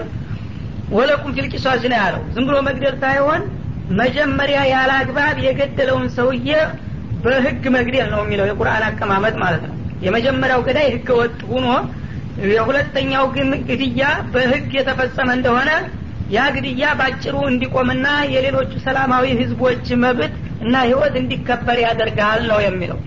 [0.92, 3.42] ወለቁም ፊልቂሷስ ነው ያለው። ዝም ብሎ መግደል ሳይሆን
[4.00, 6.50] መጀመሪያ ያለ አግባብ የገደለውን ሰውዬ
[7.24, 9.76] በህግ መግደል ነው የሚለው የቁርአን አቀማመጥ ማለት ነው።
[10.06, 11.68] የመጀመሪያው ገዳይ ህገ ወጥ ሁኖ
[12.50, 14.02] የሁለተኛው ግን ግድያ
[14.34, 15.70] በህግ የተፈጸመ እንደሆነ
[16.30, 23.00] ያ ግድያ ባጭሩ እንዲቆምና የሌሎቹ ሰላማዊ ህዝቦች መብት እና ህይወት እንዲከበር ያደርጋል ነው የሚለው።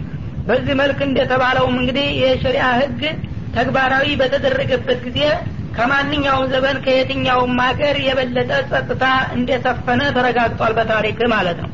[0.47, 3.01] በዚህ መልክ እንደተባለውም እንግዲህ የሸሪአ ህግ
[3.57, 5.21] ተግባራዊ በተደረገበት ጊዜ
[5.77, 9.05] ከማንኛውም ዘመን ከየትኛውም ሀገር የበለጠ ጸጥታ
[9.37, 11.71] እንደሰፈነ ተረጋግጧል በታሪክ ማለት ነው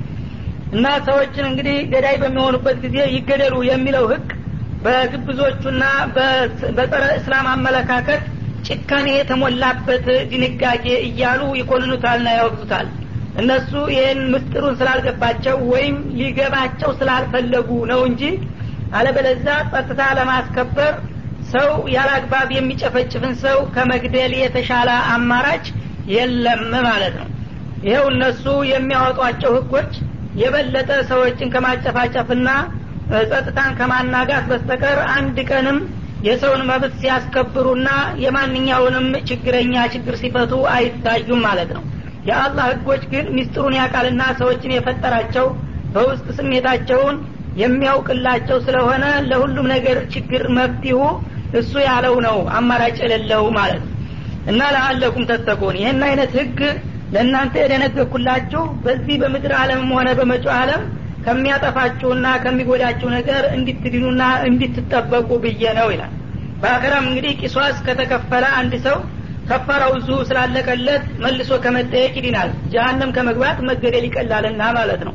[0.72, 4.29] እና ሰዎችን እንግዲህ ገዳይ በሚሆኑበት ጊዜ ይገደሉ የሚለው ህግ
[4.85, 5.85] በግብዞቹና
[6.76, 8.22] በጸረ እስላም አመለካከት
[8.68, 12.88] ጭካኔ የተሞላበት ድንጋጌ እያሉ ይኮንኑታልና ያወግዙታል።
[13.40, 18.22] እነሱ ይህን ምስጢሩን ስላልገባቸው ወይም ሊገባቸው ስላልፈለጉ ነው እንጂ
[18.96, 20.92] አለበለዛ ጸጥታ ለማስከበር
[21.52, 25.66] ሰው ያላግባብ የሚጨፈጭፍን ሰው ከመግደል የተሻለ አማራጭ
[26.14, 27.29] የለም ማለት ነው።
[27.87, 29.92] ይኸው እነሱ የሚያወጧቸው ህጎች
[30.37, 32.49] የበለጠ ሰዎችን ከማጨፋጨፍና
[33.31, 35.79] ጸጥታን ከማናጋት በስተቀር አንድ ቀንም
[36.27, 37.88] የሰውን መብት ሲያስከብሩና
[38.22, 41.83] የማንኛውንም ችግረኛ ችግር ሲፈቱ አይታዩም ማለት ነው።
[42.29, 45.46] የአላህ ህጎች ግን ሚስጥሩን ያቃልና ሰዎችን የፈጠራቸው
[45.94, 47.16] በውስጥ ስሜታቸውን
[47.61, 50.99] የሚያውቅላቸው ስለሆነ ለሁሉም ነገር ችግር መፍትሁ
[51.61, 53.92] እሱ ያለው ነው አማራጭ የሌለው ማለት ነው።
[54.51, 56.59] እና ለአለኩም ተተቁን። ይህን አይነት ህግ
[57.14, 60.83] ለእናንተ የደነገኩላችሁ በዚህ በምድር አለምም ሆነ በመጪው አለም
[61.27, 66.12] ከሚያጠፋችሁና ከሚጎዳችሁ ነገር እንድትድኑና እንድትጠበቁ ብዬ ነው ይላል።
[66.61, 68.99] በአኸራም እንግዲህ ቂሷስ ከተከፈለ አንድ ሰው
[69.49, 75.14] ከፈራው ዙ ስላለቀለት መልሶ ከመጠየቅ ይድናል። ጀሀነም ከመግባት መገደል ይቀላልና ማለት ነው።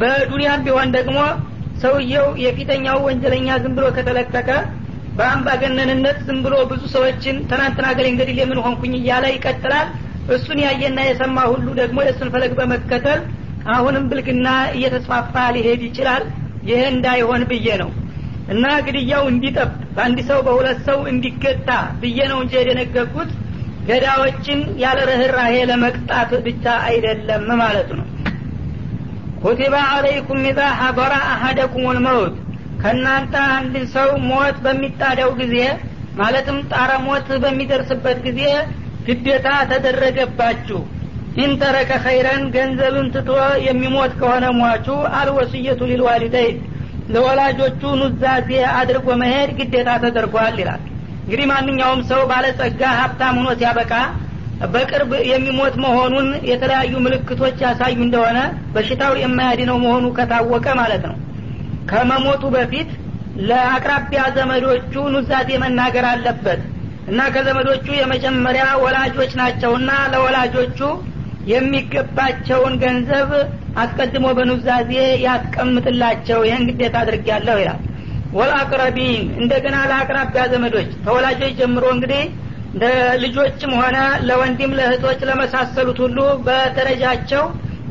[0.00, 1.18] በዱንያም ቢሆን ደግሞ
[1.82, 4.48] ሰውየው የፊተኛው ወንጀለኛ ዝም ብሎ ከተለቀቀ
[5.18, 9.88] በአምባገነንነት ዝም ብሎ ብዙ ሰዎችን ትናንትና ገሌ እንግዲህ የምን ሆንኩኝ እያለ ይቀጥላል
[10.34, 13.20] እሱን ያየና የሰማ ሁሉ ደግሞ የእሱን ፈለግ በመከተል
[13.72, 16.24] አሁንም ብልግና እየተስፋፋ ሊሄድ ይችላል።
[16.68, 17.90] ይሄ እንዳይሆን ብዬ ነው።
[18.52, 23.30] እና ግድያው እንዲጠብ በአንድ ሰው በሁለት ሰው እንዲገታ ብዬ ነው እንጂ የደነገግኩት
[23.88, 28.06] ገዳዎችን ያለ ርኅራሄ ለመቅጣት ብቻ አይደለም ማለት ነው።
[29.42, 32.34] ኩቲባ አለይኩም ኢዛ ሐضረ አሀደኩም ልመውት
[32.82, 35.56] ከእናንተ አንድ ሰው ሞት በሚጣደው ጊዜ
[36.18, 38.42] ማለትም ጣረ ሞት በሚደርስበት ጊዜ
[39.08, 40.80] ግዴታ ተደረገባችሁ።
[41.42, 43.30] ኢንተረከ ኸይረን ገንዘብን ትቶ
[43.66, 44.86] የሚሞት ከሆነ ሟቹ
[45.18, 46.56] አልወስየቱ ሊልዋሊደይን
[47.14, 50.82] ለወላጆቹ ኑዛዜ አድርጎ መሄድ ግዴታ ተደርጓል ይላል።
[51.22, 53.92] እንግዲህ ማንኛውም ሰው ባለጸጋ ሀብታም ሆኖ ሲያበቃ
[54.72, 58.38] በቅርብ የሚሞት መሆኑን የተለያዩ ምልክቶች ያሳዩ እንደሆነ
[58.74, 61.16] በሽታው የማያድነው መሆኑ ከታወቀ ማለት ነው።
[61.90, 62.90] ከመሞቱ በፊት
[63.48, 66.62] ለአቅራቢያ ዘመዶቹ ኑዛዜ መናገር አለበት
[67.08, 70.80] እና ከዘመዶቹ የመጀመሪያ ወላጆች ናቸውና ለወላጆቹ
[71.52, 73.30] የሚገባቸውን ገንዘብ
[73.82, 74.92] አስቀድሞ በኑዛዜ
[75.24, 77.80] ያስቀምጥላቸው። ይህን ግዴታ አድርጊያለሁ ይላል።
[78.38, 82.22] ወልአቅረቢን እንደገና ለአቅራቢያ ዘመዶች ተወላጆች ጀምሮ እንግዲህ
[82.80, 83.96] ለልጆችም ሆነ
[84.28, 87.44] ለወንድም ለእህቶች ለመሳሰሉት ሁሉ በደረጃቸው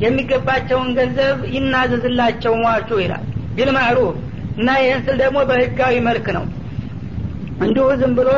[0.04, 3.24] የሚገባቸውን ገንዘብ ይናዘዝላቸው ሟቹ ይላል።
[3.56, 4.16] ቢልማዕሩፍ
[4.60, 6.46] እና ይህን ስል ደግሞ በህጋዊ መልክ ነው።
[7.66, 8.30] እንዲሁ ዝም ብሎ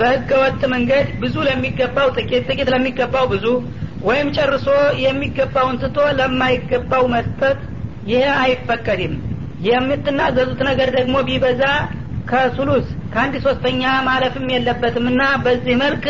[0.00, 3.46] በህገ ወጥ መንገድ ብዙ ለሚገባው ጥቂት ጥቂት ለሚገባው ብዙ
[4.02, 4.66] ወይም ጨርሶ
[5.04, 7.58] የሚገባውን ትቶ ለማይገባው መስጠት
[8.10, 9.14] ይሄ አይፈቀድም።
[9.66, 11.62] የምትናዘዙት ነገር ደግሞ ቢበዛ
[12.30, 16.04] ከሱሉስ ከአንድ ሶስተኛ ማለፍም የለበትም እና በዚህ መልክ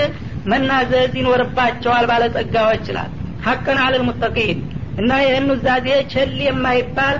[0.51, 3.11] መናዘዝ ይኖርባቸዋል ባለጸጋዎች ይላል።
[3.47, 4.59] ሀቀን አለል ሙተቂን
[5.01, 7.19] እና ይህን ኑዛዜ ቸል የማይባል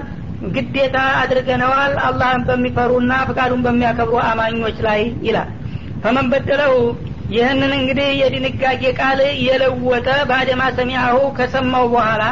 [0.51, 5.51] ግዴታ አድርገነዋል። አላህን በሚፈሩና ፍቃዱን በሚያከብሩ አማኞች ላይ ይላል
[6.03, 6.75] ፈመን በደለው?
[7.35, 12.23] ይህንን እንግዲህ የድንጋጌ ቃል የለወጠ ባደማ ሰሚያሁ ከሰማው በኋላ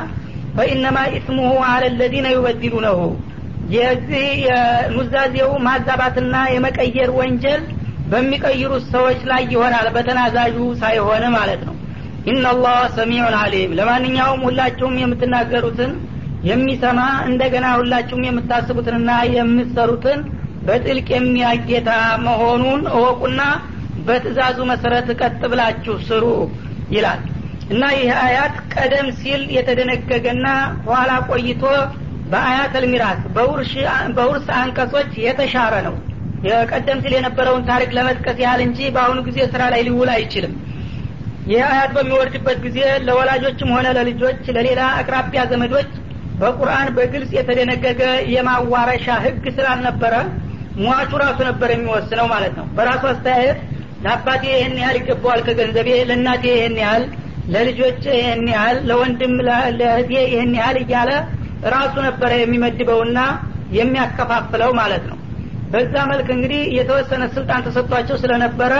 [0.56, 3.00] ፈኢነማ ኢስሙሁ አለ ለዚነ ዩበድሉነሁ።
[3.74, 7.62] የዚህ የኑዛዜው ማዛባትና የመቀየር ወንጀል
[8.12, 11.74] በሚቀይሩት ሰዎች ላይ ይሆናል በተናዛዡ ሳይሆን ማለት ነው።
[12.30, 15.92] ኢናላህ ሰሚዑን አሊም ለማንኛውም ሁላችሁም የምትናገሩትን
[16.48, 20.20] የሚሰማ እንደገና ሁላችሁም የምታስቡትንና የምትሰሩትን
[20.66, 21.90] በጥልቅ የሚያጌታ
[22.24, 23.40] መሆኑን እወቁና
[24.06, 26.24] በትእዛዙ መሰረት ቀጥ ብላችሁ ስሩ
[26.94, 27.20] ይላል።
[27.70, 30.46] እና ይህ አያት ቀደም ሲል የተደነገገና
[30.86, 31.62] ኋላ ቆይቶ
[32.32, 33.20] በአያት ልሚራስ
[34.16, 35.94] በውርስ አንቀጾች የተሻረ ነው።
[36.46, 40.52] የቀደም ሲል የነበረውን ታሪክ ለመጥቀስ ያህል እንጂ በአሁኑ ጊዜ ስራ ላይ ሊውል አይችልም።
[41.48, 45.90] ይህ አያት በሚወርድበት ጊዜ ለወላጆችም ሆነ ለልጆች ለሌላ አቅራቢያ ዘመዶች
[46.40, 48.02] በቁርአን በግልጽ የተደነገገ
[48.34, 50.14] የማዋረሻ ህግ ስላልነበረ
[50.80, 53.58] ሟቹ ራሱ ነበር የሚወስነው ማለት ነው። በራሱ አስተያየት
[54.04, 57.04] ለአባቴ ይህን ያህል ይገባዋል ከገንዘቤ ለእናቴ ይህን ያህል
[57.54, 59.34] ለልጆች ይህን ያህል ለወንድም
[59.78, 61.10] ለእህቴ ይህን ያህል እያለ
[61.74, 63.20] ራሱ ነበረ የሚመድበውና
[63.78, 65.16] የሚያከፋፍለው ማለት ነው።
[65.72, 68.74] በዛ መልክ እንግዲህ የተወሰነ ስልጣን ተሰጥቷቸው ስለነበረ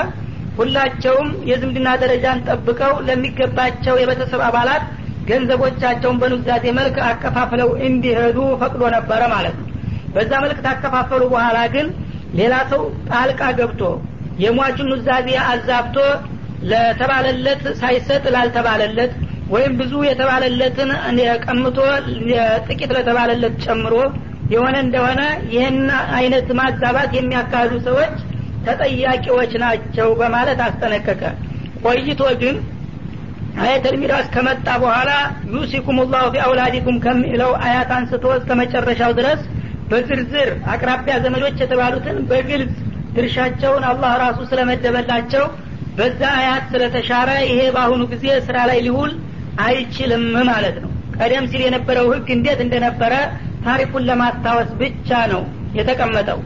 [0.59, 4.85] ሁላቸውም የዝምድና ደረጃን ጠብቀው ለሚገባቸው የቤተሰብ አባላት
[5.29, 9.68] ገንዘቦቻቸውን በኑዛዜ መልክ አከፋፍለው እንዲሄዱ ፈቅዶ ነበረ ማለት ነው
[10.15, 11.87] በዛ መልክ ታከፋፈሉ በኋላ ግን
[12.39, 13.83] ሌላ ሰው ጣልቃ ገብቶ
[14.43, 15.97] የሟቹን ኑዛዜ አዛብቶ
[16.71, 19.13] ለተባለለት ሳይሰጥ ላልተባለለት
[19.53, 20.91] ወይም ብዙ የተባለለትን
[21.45, 21.79] ቀምቶ
[22.67, 23.95] ጥቂት ለተባለለት ጨምሮ
[24.53, 25.21] የሆነ እንደሆነ
[25.53, 25.79] ይህን
[26.19, 28.15] አይነት ማዛባት የሚያካሂዱ ሰዎች
[28.67, 31.23] ተጠያቂዎች ናቸው በማለት አስጠነቀቀ።
[31.85, 32.57] ቆይቶ ግን
[33.63, 35.11] አየተል ሚራስ ከመጣ በኋላ
[35.55, 39.41] ዩሲኩም ላሁ ፊ አውላዲኩም ከሚለው አያት አንስቶ እስከ መጨረሻው ድረስ
[39.91, 42.75] በዝርዝር አቅራቢያ ዘመዶች የተባሉትን በግልጽ
[43.15, 45.45] ድርሻቸውን አላህ ራሱ ስለመደበላቸው
[45.99, 49.13] በዛ አያት ስለተሻረ ይሄ በአሁኑ ጊዜ ስራ ላይ ሊውል
[49.65, 53.15] አይችልም ማለት ነው። ቀደም ሲል የነበረው ህግ እንዴት እንደነበረ
[53.65, 55.43] ታሪኩን ለማስታወስ ብቻ ነው
[55.79, 56.39] የተቀመጠው።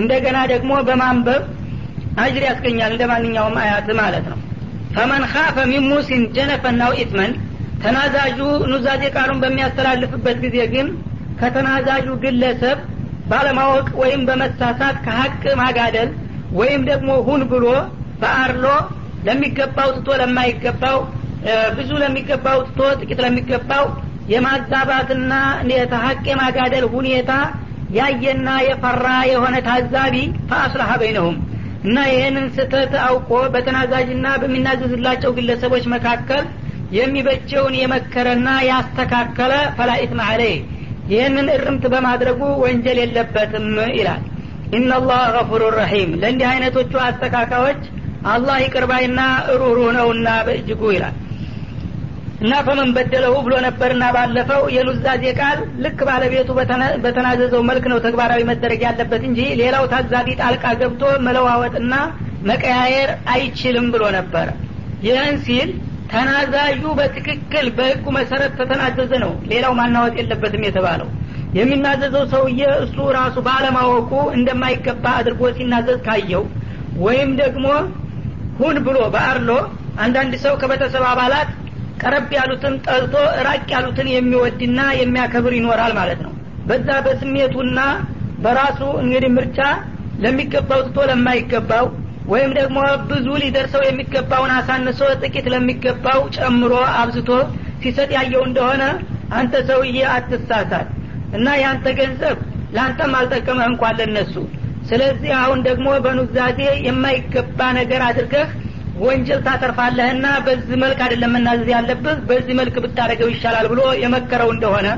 [0.00, 1.42] እንደገና ደግሞ በማንበብ
[2.22, 4.38] አጅር ያስገኛል እንደ ማንኛውም አያት ማለት ነው።
[4.94, 7.32] ፈመን ካፈ ሚን ሙሲን ጀነፈናው ኢትመን።
[7.82, 8.38] ተናዛዡ
[8.70, 10.88] ኑዛዜ ቃሉን በሚያስተላልፍበት ጊዜ ግን
[11.40, 12.78] ከተናዛዡ ግለሰብ
[13.30, 16.10] ባለማወቅ ወይም በመሳሳት ከሀቅ ማጋደል
[16.60, 17.66] ወይም ደግሞ ሁን ብሎ
[18.22, 18.66] በአርሎ
[19.26, 20.98] ለሚገባው ትቶ ለማይገባው
[21.76, 23.84] ብዙ ለሚገባው ትቶ ጥቂት ለሚገባው
[24.32, 25.32] የማዛባትና
[25.74, 27.32] የተሀቅ የማጋደል ሁኔታ
[27.98, 30.16] ያየና የፈራ የሆነ ታዛቢ
[30.50, 31.36] ፈአስላሀ በይነሁም
[31.84, 36.44] እና ይህንን ስህተት አውቆ በተናዛዥና በሚናዘዝላቸው ግለሰቦች መካከል
[36.98, 40.54] የሚበጀውን የመከረና ያስተካከለ ፈላኢትም አለይ
[41.10, 44.22] ይህንን እርምት በማድረጉ ወንጀል የለበትም ይላል።
[44.76, 47.80] ኢናላህ ገፉሩ ረሒም። ለእንዲህ አይነቶቹ አስተካካዮች
[48.32, 49.20] አላህ ይቅርባይና
[49.60, 51.16] ሩህሩህ ነውና በእጅጉ ይላል።
[52.40, 56.48] እና ፈመን በደለሁ ብሎ ነበርና ባለፈው የኑዛዜ ቃል ልክ ባለቤቱ
[57.04, 61.94] በተናዘዘው መልክ ነው ተግባራዊ መደረግ ያለበት እንጂ ሌላው ታዛቢ ጣልቃ ገብቶ መለዋወጥና
[62.50, 64.48] መቀያየር አይችልም ብሎ ነበረ
[65.06, 65.70] ይህን ሲል
[66.12, 71.08] ተናዛዡ በትክክል በህጉ መሰረት ተተናዘዘ ነው። ሌላው ማናወጥ የለበትም የተባለው
[71.58, 76.44] የሚናዘዘው ሰውዬ እሱ ራሱ ባለማወቁ እንደማይገባ አድርጎ ሲናዘዝ ካየው
[77.04, 77.66] ወይም ደግሞ
[78.60, 79.50] ሁን ብሎ በአርሎ
[80.04, 81.48] አንዳንድ ሰው ከቤተሰብ አባላት
[82.02, 83.14] ቀረብ ያሉትን ጠልቶ
[83.46, 86.32] ራቅ ያሉትን የሚወድና የሚያከብር ይኖራል ማለት ነው።
[86.68, 87.78] በዛ በስሜቱና
[88.44, 89.58] በራሱ እንግዲህ ምርጫ
[90.24, 91.86] ለሚገባው ትቶ ለማይገባው
[92.32, 92.78] ወይም ደግሞ
[93.10, 97.30] ብዙ ሊደርሰው የሚገባውን አሳንሶ ጥቂት ለሚገባው ጨምሮ አብዝቶ
[97.82, 98.82] ሲሰጥ ያየው እንደሆነ
[99.38, 100.88] አንተ ሰውዬ አትሳሳት
[101.36, 102.38] እና ያንተ ገንዘብ
[102.74, 104.34] ለአንተም አልጠቀመህ እንኳን ለነሱ።
[104.90, 108.48] ስለዚህ አሁን ደግሞ በኑዛዜ የማይገባ ነገር አድርገህ
[109.02, 114.88] ወንጀል ታተርፋለህና በዚህ መልክ አይደለም መናዘዝ ያለብህ በዚህ መልክ ብታደረገው ይሻላል ብሎ የመከረው እንደሆነ።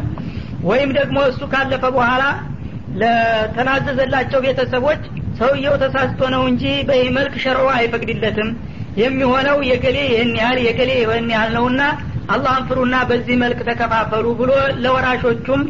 [0.70, 2.24] ወይም ደግሞ እሱ ካለፈ በኋላ
[3.02, 5.02] ለተናዘዘላቸው ቤተሰቦች
[5.42, 8.50] ሰውየው ተሳስቶ ነው እንጂ በይህ መልክ ሸርዖ አይፈቅድለትም።
[8.96, 11.82] የሚሆነው የገሌ ይህን ያህል የገሌ ይህን ያህል ነውና
[12.32, 14.50] አላህን ፍሩና በዚህ መልክ ተከፋፈሉ ብሎ
[14.84, 15.62] ለወራሾቹም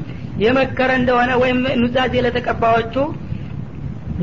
[0.42, 2.94] የመከረ እንደሆነ ወይም ኑዛዜ ለተቀባዮቹ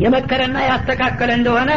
[0.04, 1.72] የመከረና ያስተካከለ እንደሆነ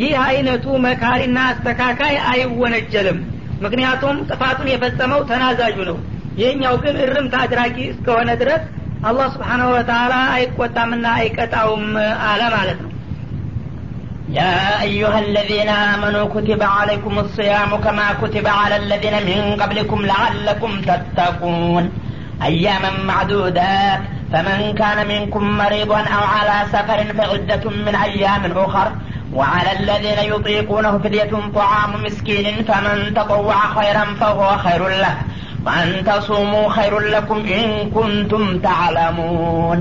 [0.00, 3.18] ይህ አይነቱ መካሪና አስተካካይ አይወነጀልም።
[3.64, 5.98] ምክንያቱም ጥፋቱን የፈጸመው ተናዛዡ ነው።
[6.40, 8.62] ይህኛው ግን እርምት አድራጊ እስከሆነ ድረስ
[9.08, 11.84] አላህ ስብሓናሁ ወተላ አይቆጣምና አይቀጣውም
[12.28, 12.90] አለ ማለት ነው
[14.34, 21.92] يا أيها الذين آمنوا كتب عليكم الصيام كما كتب على الذين من قبلكم لعلكم تتقون.
[22.42, 24.00] أياما معدودات.
[24.32, 28.92] فمن كان منكم مريضا أو على سفر فعدة من أيام أخر.
[29.34, 32.64] وعلى الذين يطيقونه فدية طعام مسكين.
[32.64, 35.16] فمن تطوع خيرا فهو خير له.
[35.66, 39.78] وأن تصوموا خير لكم إن كنتم تعلمون.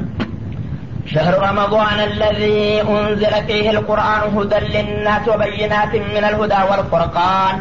[1.05, 7.55] شهر رمضان الذي أنزل فيه القرآن هدى للناس وبينات من الهدى والفرقان.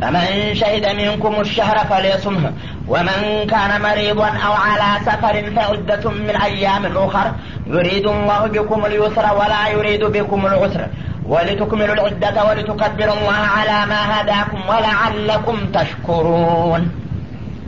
[0.00, 2.52] فمن شهد منكم الشهر فليصمه.
[2.88, 7.32] ومن كان مريضا أو على سفر فعدة من أيام أخر
[7.66, 10.86] يريد الله بكم اليسر ولا يريد بكم العسر.
[11.26, 16.90] ولتكملوا العدة ولتكبروا الله على ما هداكم ولعلكم تشكرون.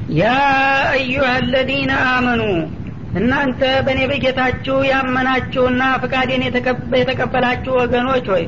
[0.08, 2.66] يا أيها الذين آمنوا
[3.18, 6.42] እናንተ በእኔ በጌታችሁ ያመናችሁና ፍቃዴን
[6.98, 8.44] የተቀበላችሁ ወገኖች ሆይ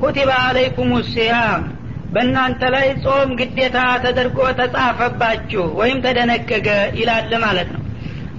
[0.00, 1.62] ኩቲባ አለይኩም ሲያም
[2.14, 7.82] በእናንተ ላይ ጾም ግዴታ ተደርጎ ተጻፈባችሁ ወይም ተደነገገ ይላል ማለት ነው።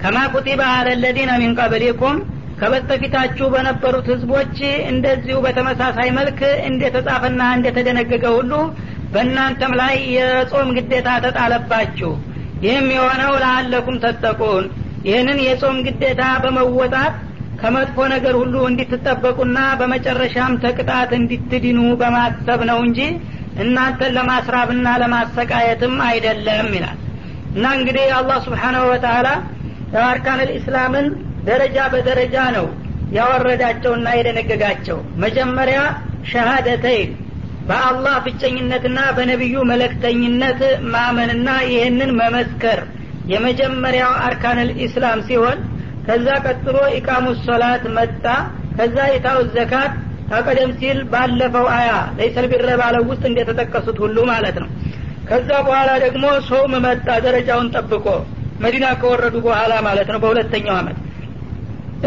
[0.02, 2.16] ከማ ኩቲባ አለ ለዚነ ሚን ቀብሊኩም።
[2.60, 4.56] ከበስተፊታችሁ በነበሩት ህዝቦች
[4.90, 8.52] እንደዚሁ በተመሳሳይ መልክ እንደተጻፈና እንደተደነገገ ሁሉ
[9.14, 12.12] በእናንተም ላይ የጾም ግዴታ ተጣለባችሁ።
[12.64, 14.66] ይህም የሆነው ለአለኩም ተጠቁን
[15.06, 17.14] ይህንን የጾም ግዴታ በመወጣት
[17.60, 23.00] ከመጥፎ ነገር ሁሉ እንዲትጠበቁና በመጨረሻም ተቅጣት እንዲትድኑ በማሰብ ነው እንጂ
[23.62, 26.98] እናንተን ለማስራብና ለማሰቃየትም አይደለም ይላል።
[27.54, 29.28] እና እንግዲህ አላህ ስብሓናሁ ወተላ
[30.04, 31.06] አርካን ልእስላምን
[31.48, 32.66] ደረጃ በደረጃ ነው
[33.16, 35.80] ያወረዳቸውና የደነገጋቸው። መጀመሪያ
[36.30, 37.10] ሸሃደተይን
[37.68, 40.60] በአላህ ብቸኝነትና በነቢዩ መለክተኝነት
[40.94, 42.80] ማመንና ይህንን መመስከር
[43.30, 45.58] የመጀመሪያው አርካን ልእስላም ሲሆን
[46.06, 48.24] ከዛ ቀጥሎ ኢቃሙ ሶላት መጣ።
[48.76, 49.92] ከዛ የታው ዘካት
[50.30, 54.68] ከቀደም ሲል ባለፈው አያ ለይሰል ቢረ ባለው ውስጥ እንደተጠቀሱት ሁሉ ማለት ነው።
[55.28, 58.06] ከዛ በኋላ ደግሞ ሶም መጣ ደረጃውን ጠብቆ
[58.60, 60.98] መዲና ከወረዱ በኋላ ማለት ነው በሁለተኛው አመት።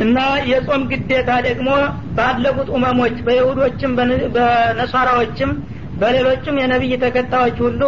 [0.02, 0.18] እና
[0.50, 1.70] የጾም ግዴታ ደግሞ
[2.18, 3.92] ባለፉት ኡመሞች በይሁዶችም
[4.36, 5.52] በነሷራዎችም
[6.02, 7.82] በሌሎችም የነቢይ ተከታዮች ሁሉ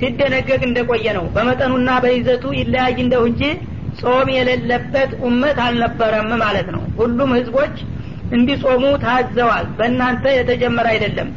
[0.00, 3.42] ሲደነገግ እንደቆየ ነው። በመጠኑና በይዘቱ ይለያይ እንደው እንጂ
[4.00, 7.76] ጾም የሌለበት ኡመት አልነበረም ማለት ነው። ሁሉም ህዝቦች
[8.36, 11.28] እንዲጾሙ ታዘዋል። በእናንተ የተጀመረ አይደለም።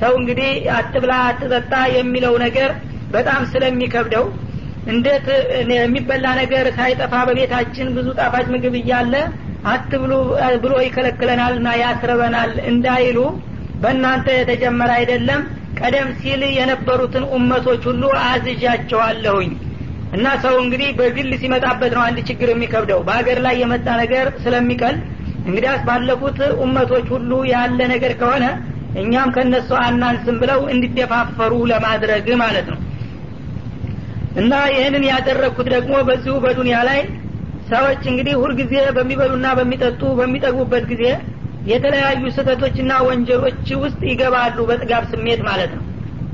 [0.00, 2.70] ሰው እንግዲህ አትብላ አትጠጣ የሚለው ነገር
[3.12, 4.24] በጣም ስለሚከብደው
[4.92, 5.26] እንዴት
[5.74, 9.14] የሚበላ ነገር ሳይጠፋ በቤታችን ብዙ ጣፋጭ ምግብ እያለ
[9.72, 10.12] አትብሉ
[10.64, 13.18] ብሎ ይከለክለናልና ያስረበናል እንዳይሉ
[13.82, 15.40] በእናንተ የተጀመረ አይደለም
[15.78, 19.52] ቀደም ሲል የነበሩትን ኡመቶች ሁሉ አዝዣቸዋለሁኝ።
[20.12, 24.96] እና ሰው እንግዲህ በግል ሲመጣበት ነው አንድ ችግር የሚከብደው። በሀገር ላይ የመጣ ነገር ስለሚቀል
[25.46, 28.44] እንግዲያስ ባለፉት ኡመቶች ሁሉ ያለ ነገር ከሆነ
[29.02, 32.80] እኛም ከነሱ አናንስም ብለው እንዲደፋፈሩ ለማድረግ ማለት ነው።
[34.40, 37.00] እና ይህንን ያደረግኩት ደግሞ በዚሁ በዱንያ ላይ
[37.68, 41.04] ሰዎች እንግዲህ ሁልጊዜ በሚበሉና በሚጠጡ በሚጠግቡበት ጊዜ
[41.64, 45.84] የተለያዩ ስህተቶችና ወንጀሎች ውስጥ ይገባሉ በጥጋብ ስሜት ማለት ነው።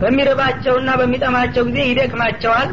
[0.00, 2.68] በሚርባቸውና በሚጠማቸው ጊዜ ይደክማቸዋል።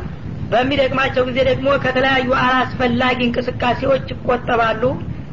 [0.52, 4.84] በሚደክማቸው ጊዜ ደግሞ ከተለያዩ አላስፈላጊ እንቅስቃሴዎች ይቆጠባሉ።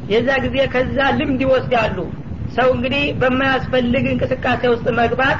[0.09, 1.97] የዛ ጊዜ ከዛ ልምድ ይወስዳሉ።
[2.55, 5.39] ሰው እንግዲህ በማያስፈልግ እንቅስቃሴ ውስጥ መግባት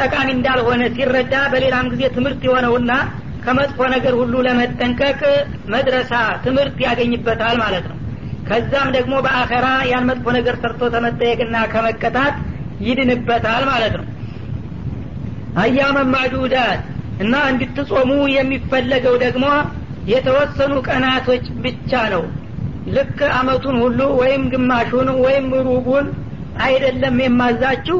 [0.00, 2.92] ጠቃሚ እንዳልሆነ ሲረዳ በሌላም ጊዜ ትምህርት የሆነውና
[3.44, 5.20] ከመጥፎ ነገር ሁሉ ለመጠንቀቅ
[5.72, 6.12] መድረሳ
[6.44, 7.98] ትምህርት ያገኝበታል ማለት ነው
[8.48, 12.34] ከዛም ደግሞ በአኸራ ያን መጥፎ ነገር ሰርቶ ተመጠየቅና ከመቀጣት
[12.86, 14.06] ይድንበታል ማለት ነው።
[15.62, 16.80] አያመን ማዱዳት
[17.22, 19.44] እና እንድትጾሙ የሚፈለገው ደግሞ
[20.12, 22.24] የተወሰኑ ቀናቶች ብቻ ነው።
[22.94, 26.06] ልክ አመቱን ሁሉ ወይም ግማሹን ወይም ሩቡን
[26.64, 27.98] አይደለም የማዛችሁ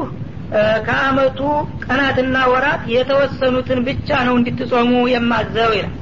[0.87, 1.39] ከአመቱ
[1.85, 5.93] ቀናትና ወራት የተወሰኑትን ብቻ ነው እንድትጾሙ የማዘው ይላል።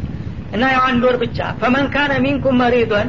[0.56, 3.08] እና ያው አንድ ወር ብቻ። ፈመን ካነ ሚንኩም መሪዶን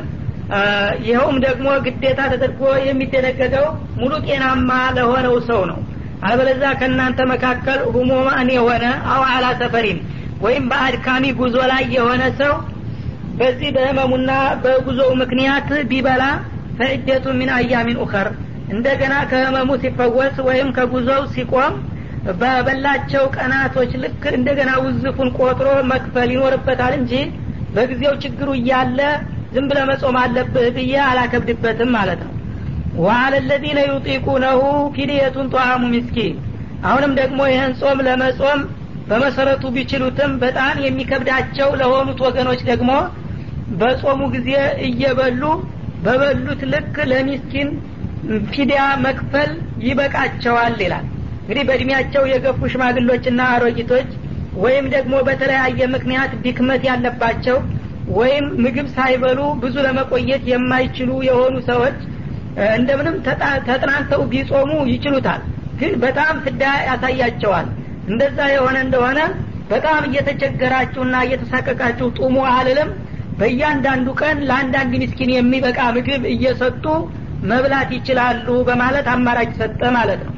[1.07, 3.67] ይኸውም ደግሞ ግዴታ ተደርጎ የሚደነገገው
[4.01, 5.79] ሙሉ ጤናማ ለሆነው ሰው ነው።
[6.23, 9.99] አለበለዛ ከእናንተ መካከል ሁሞማን የሆነ አው አላ ሰፈሪን
[10.45, 12.55] ወይም በአድካሚ ጉዞ ላይ የሆነ ሰው
[13.39, 14.31] በዚህ በህመሙና
[14.65, 16.25] በጉዞው ምክንያት ቢበላ
[16.79, 18.29] ፈዕደቱ ሚን አያሚን ኡኸር
[18.75, 21.75] እንደገና ከህመሙ ሲፈወስ ወይም ከጉዞው ሲቆም
[22.41, 27.13] በበላቸው ቀናቶች ልክ እንደገና ውዝፉን ቆጥሮ መክፈል ይኖርበታል እንጂ
[27.75, 29.01] በጊዜው ችግሩ እያለ
[29.55, 32.33] ዝም ብለ መጾም አለብህ ብዬ አላከብድበትም ማለት ነው።
[32.99, 34.61] ወአለ ለዚነ ዩጢቁነሁ
[34.97, 36.35] ፊድየቱን ጧአሙ ሚስኪን
[36.85, 38.61] አሁንም ደግሞ ይህን ጾም ለመጾም
[39.09, 42.91] በመሰረቱ ቢችሉትም በጣም የሚከብዳቸው ለሆኑት ወገኖች ደግሞ
[43.81, 44.51] በጾሙ ጊዜ
[44.87, 45.43] እየበሉ
[46.05, 47.69] በበሉት ልክ ለሚስኪን
[48.53, 49.51] ፊዲያ መክፈል
[49.87, 51.07] ይበቃቸዋል ይላል።
[51.41, 54.11] እንግዲህ በእድሜያቸው የገፉ ሽማግሎችና አሮጊቶች
[54.63, 57.57] ወይም ደግሞ በተለያየ ምክንያት ድክመት ያለባቸው
[58.13, 61.99] ወይም ምግብ ሳይበሉ ብዙ ለመቆየት የማይችሉ የሆኑ ሰዎች
[62.75, 63.17] እንደምንም
[63.69, 65.41] ተጥናንተው ቢጾሙ ይችሉታል።
[65.81, 67.67] ግን በጣም ፍዳ ያሳያቸዋል።
[68.09, 69.21] እንደዛ የሆነ እንደሆነ
[69.71, 72.91] በጣም እየተቸገራችሁና እየተሳቀቃችሁ ጡሙ አልልም።
[73.39, 76.85] በእያንዳንዱ ቀን ለአንዳንድ ምስኪን የሚበቃ ምግብ እየሰጡ
[77.51, 80.35] መብላት ይችላሉ በማለት አማራጭ ሰጠ ማለት ነው።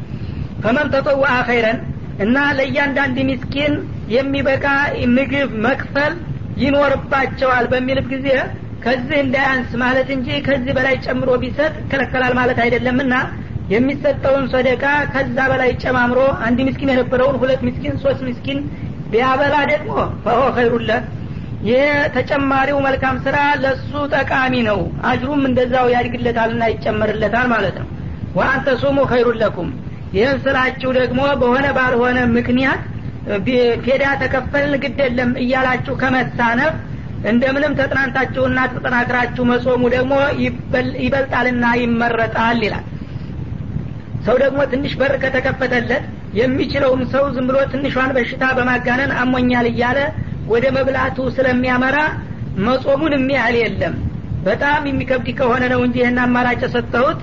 [0.62, 1.78] ፈመን ተጠዋ ኸይረን
[2.24, 3.74] እና ለእያንዳንድ ምስኪን
[4.14, 4.64] የሚበቃ
[5.16, 6.14] ምግብ መክፈል
[6.62, 8.28] ይኖርባቸዋል በሚል ጊዜ
[8.84, 13.14] ከዚህ እንዳያንስ ማለት እንጂ ከዚህ በላይ ጨምሮ ቢሰጥ ይከለከላል ማለት አይደለምና
[13.72, 14.82] የሚሰጠውን ሰደቃ
[15.12, 18.58] ከዛ በላይ ጨማምሮ አንድ ምስኪን የነበረውን ሁለት ምስኪን ሶስት ምስኪን
[19.12, 19.92] ቢያበላ ደግሞ
[20.24, 21.04] ፈሆ ኸይሩለት
[21.66, 21.84] ይህ
[22.16, 24.78] ተጨማሪው መልካም ስራ ለሱ ጠቃሚ ነው።
[25.10, 27.88] አጅሩም እንደዛው ያድግለታልና ይጨመርለታል ማለት ነው።
[28.36, 29.70] ወአንተ ሱሙ ኸይሩን ለኩም።
[30.16, 32.82] ይህን ስራችሁ ደግሞ በሆነ ባልሆነ ምክንያት
[33.84, 36.74] ፔዳ ተከፈልን ግድ የለም እያላችሁ ከመሳነፍ
[37.30, 40.12] እንደምንም ተጥናንታችሁና ተጠናክራችሁ መጾሙ ደግሞ
[41.04, 42.84] ይበልጣልና ይመረጣል ይላል።
[44.26, 46.04] ሰው ደግሞ ትንሽ በር ከተከፈተለት
[46.38, 49.98] የሚችለውም ሰው ዝም ብሎ ትንሿን በሽታ በማጋነን አሞኛል እያለ
[50.52, 51.98] ወደ መብላቱ ስለሚያመራ
[52.66, 53.94] መጾሙን የሚያህል የለም።
[54.44, 57.20] በጣም የሚከብድ ከሆነ ነው እንጂ ይህን አማራጭ ሰጥተውት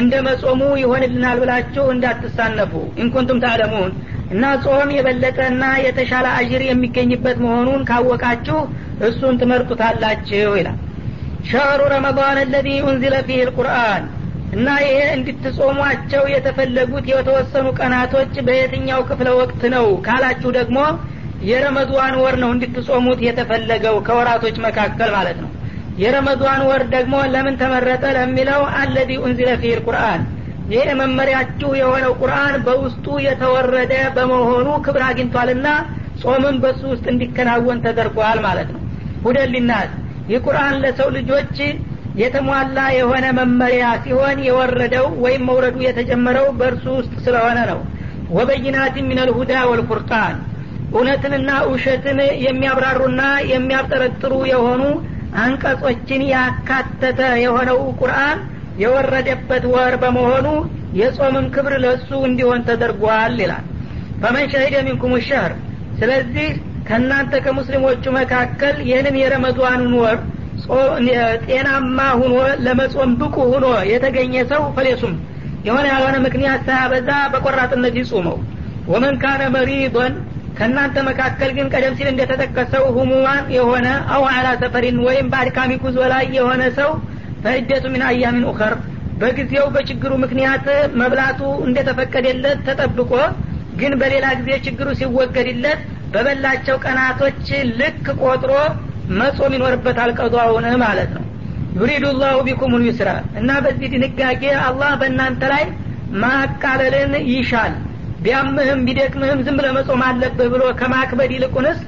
[0.00, 3.92] እንደ መጾሙ ይሆንልናል ብላችሁ እንዳትሳነፉ። ኢንኩንቱም ታለሙን
[4.30, 8.58] እና ጾም የበለጠና የተሻለ አጅር የሚገኝበት መሆኑን ካወቃችሁ
[9.08, 10.78] እሱን ትመርጡታላችሁ ይላል።
[11.48, 14.04] ሸህሩ ረመዳን አለዚ ኡንዚለ ፊህ ልቁርአን
[14.56, 20.78] እና ይሄ እንድትጾሟቸው የተፈለጉት የተወሰኑ ቀናቶች በየትኛው ክፍለ ወቅት ነው ካላችሁ ደግሞ
[21.48, 25.50] የረመዝዋን ወር ነው እንድትጾሙት የተፈለገው ከወራቶች መካከል ማለት ነው።
[26.02, 30.22] የረመድዋን ወር ደግሞ ለምን ተመረጠ ለሚለው አለዚ ኡንዚለ ፊህ ልቁርአን
[30.68, 35.66] ይህ መመሪያችሁ የሆነው ቁርአን በውስጡ የተወረደ በመሆኑ ክብር አግኝቷልና
[36.22, 38.82] ጾምም በሱ ውስጥ እንዲከናወን ተደርጓል ማለት ነው።
[39.24, 39.90] ሁደን ሊናስ
[40.30, 41.56] ይህ ቁርአን ለሰው ልጆች
[42.20, 47.80] የተሟላ የሆነ መመሪያ ሲሆን የወረደው ወይም መውረዱ የተጀመረው በእርሱ ውስጥ ስለሆነ ነው።
[48.36, 50.36] ወበይናት ሚነል ሁዳ ወልፉርቃን
[50.92, 54.82] እውነትንና ውሸትን የሚያብራሩና የሚያብጠረጥሩ የሆኑ
[55.42, 58.38] አንቀጾችን ያካተተ የሆነው ቁርአን
[58.82, 60.46] የወረደበት ወር በመሆኑ
[60.98, 63.64] የጾምም ክብር ለእሱ እንዲሆን ተደርጓል ይላል።
[64.22, 65.52] ፈመን ሸሂደ ሚንኩም ሸህር።
[66.00, 66.48] ስለዚህ
[66.88, 70.18] ከእናንተ ከሙስሊሞቹ መካከል ይህንን የረመዷንን ወር
[71.46, 75.14] ጤናማ ሁኖ ለመጾም ብቁ ሁኖ የተገኘ ሰው ፈሌሱም።
[75.66, 78.38] የሆነ ያልሆነ ምክንያት ሳያበዛ በቆራጥነት ይጹመው
[78.88, 80.14] ወመን ካነ መሪዶን።
[80.58, 86.24] ከእናንተ መካከል ግን ቀደም ሲል እንደተጠቀሰው ህሙማን የሆነ አው አላ ሰፈሪን ወይም በአድካሚ ጉዞ ላይ
[86.36, 86.90] የሆነ ሰው
[87.46, 88.74] ፈዕደቱ ሚን አያሚን ኡኸር
[89.20, 90.66] በጊዜው በችግሩ ምክንያት
[91.00, 93.12] መብላቱ እንደተፈቀደለት ተጠብቆ
[93.80, 95.80] ግን በሌላ ጊዜ ችግሩ ሲወገድለት
[96.12, 97.46] በበላቸው ቀናቶች
[97.80, 98.52] ልክ ቆጥሮ
[99.18, 101.24] መጾም ይኖርበታል ቀዷውን ማለት ነው።
[101.78, 105.64] ዩሪዱ ላሁ ቢኩም ልዩስራ እና በዚህ ድንጋጌ አላህ በእናንተ ላይ
[106.22, 107.74] ማቃለልን ይሻል።
[108.22, 111.80] ቢያምህም ቢደክምህም ዝም ለመጾም አለብህ ብሎ ከማክበድ ይልቁንስ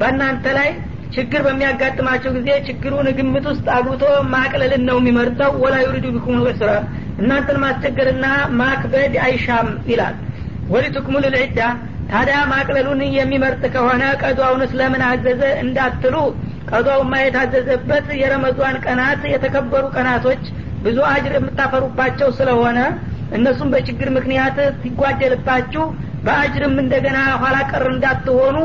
[0.00, 0.70] በእናንተ ላይ
[1.14, 4.02] ችግር በሚያጋጥማቸው ጊዜ ችግሩን ግምት ውስጥ አግብቶ
[4.32, 6.70] ማቅለልን ነው የሚመርጠው። ወላ ዩሪዱ ቢኩም ልስራ
[7.20, 8.26] እናንተን ማስቸገርና
[8.60, 10.16] ማክበድ አይሻም ይላል።
[10.72, 11.60] ወሊቱክሙል ልዕዳ
[12.10, 16.16] ታዲያ ማቅለሉን የሚመርጥ ከሆነ ቀዷውንስ ለምን አዘዘ እንዳትሉ
[16.70, 20.42] ቀዷውማ የታዘዘበት የረመዷን ቀናት የተከበሩ ቀናቶች
[20.84, 22.78] ብዙ አጅር የምታፈሩባቸው ስለሆነ
[23.36, 25.84] እነሱም በችግር ምክንያት ሲጓደልባችሁ
[26.26, 28.56] በአጅርም እንደገና ኋላ ቀር እንዳትሆኑ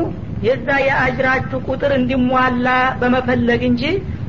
[0.42, 2.68] የዛ የአጅራችሁ ቁጥር እንዲሟላ
[3.00, 3.82] በመፈለግ እንጂ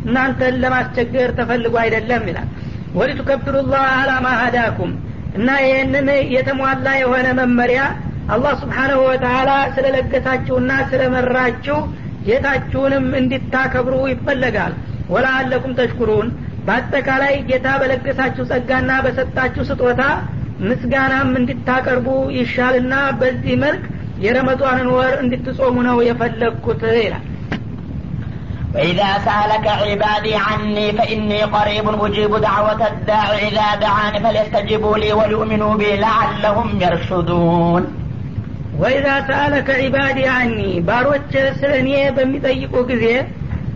[0.06, 2.50] እናንተን ለማስቸገር ተፈልጎ አይደለም ይላል።
[2.96, 4.92] ወሊቱከብሩ ላህ አላማ ሀዳኩም
[5.38, 7.82] እና ይህንን የተሟላ የሆነ መመሪያ
[8.34, 11.80] አላህ ስብሓናሁ ወተላ ስለለገሳችሁና ስለመራችሁ
[12.28, 14.74] ጌታችሁንም እንዲታከብሩ ይፈለጋል።
[15.14, 16.28] ወላአለኩም ተሽኩሩን።
[16.68, 20.04] በአጠቃላይ ጌታ በለገሳችሁ ጸጋና በሰጣችሁ ስጦታ
[20.68, 22.08] ምስጋናም እንድታቀርቡ
[22.38, 23.84] ይሻልና በዚህ መልክ
[24.25, 27.27] የረመዷንን ወር እንድትጾሙ ነው የፈለግኩት ይላል
[28.75, 35.91] وإذا سألك عبادي عني فإني قريب أجيب دعوة الداع إذا دعاني فليستجيبوا لي وليؤمنوا بي
[36.05, 37.83] لعلهم يرشدون
[38.83, 40.59] ወኢዛ ሰአለከ ዒባዲ አኒ
[40.89, 41.31] ባሮች
[41.61, 43.05] ስለ እኔ በሚጠይቁ ጊዜ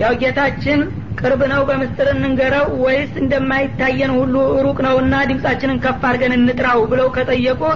[0.03, 0.81] ያው ጌታችን
[1.21, 4.35] ቅርብ ነው በምስጥር እንንገረው ወይስ እንደማይታየን ሁሉ
[4.67, 7.75] ሩቅ ነውና ድምጻችንን ከፍ አድርገን እንጥራው ብለው ከጠየቁህ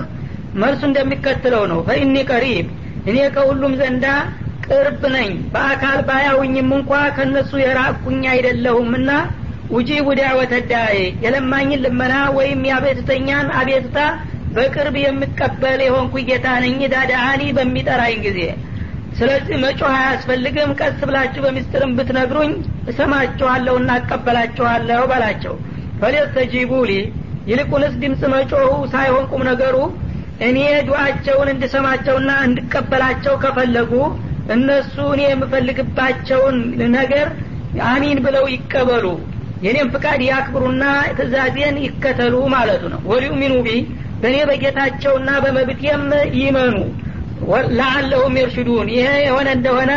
[0.60, 2.68] መልሱ እንደሚከተለው ነው። ፈኢኒ ቀሪብ
[3.10, 4.06] እኔ ከሁሉም ዘንዳ
[4.68, 9.10] ቅርብ ነኝ። በአካል ባያውኝም እንኳ ከእነሱ የራቅኩኝ አይደለሁምና
[9.72, 13.98] ውጂቡ ዳዕወተ ዳኤ የለማኝን ልመና ወይም የአቤትተኛን አቤትታ
[14.56, 18.40] በቅርብ የምቀበል የሆንኩ ጌታ ነኝ። ዳዳአኒ በሚጠራኝ ጊዜ።
[19.20, 22.52] ስለዚህ መጮህ አያስፈልግም። ቀስ ብላችሁ በሚስጥርም ብትነግሩኝ
[22.92, 25.56] እሰማችኋለሁ እና እቀበላችኋለሁ በላቸው።
[26.02, 26.94] ፈሊስተጂቡ ሊ
[27.50, 29.76] ይልቁንስ ድምፅ መጮሁ ሳይሆን ቁም ነገሩ
[30.42, 33.92] እኔ ዱአቸውን እንድሰማቸውና እንድቀበላቸው ከፈለጉ
[34.56, 36.56] እነሱ እኔ የምፈልግባቸውን
[36.96, 37.28] ነገር
[37.90, 39.06] አሚን ብለው ይቀበሉ።
[39.62, 40.84] የኔም ፍቃድ ያክብሩና
[41.18, 43.70] ትእዛዜን ይከተሉ ማለቱ ነው። وليؤمنوا بي
[44.22, 46.04] በእኔ በጌታቸውና በመብቴም
[46.42, 46.76] ይመኑ።
[47.78, 49.92] لعلهم يرشدون ይሄ የሆነ እንደሆነ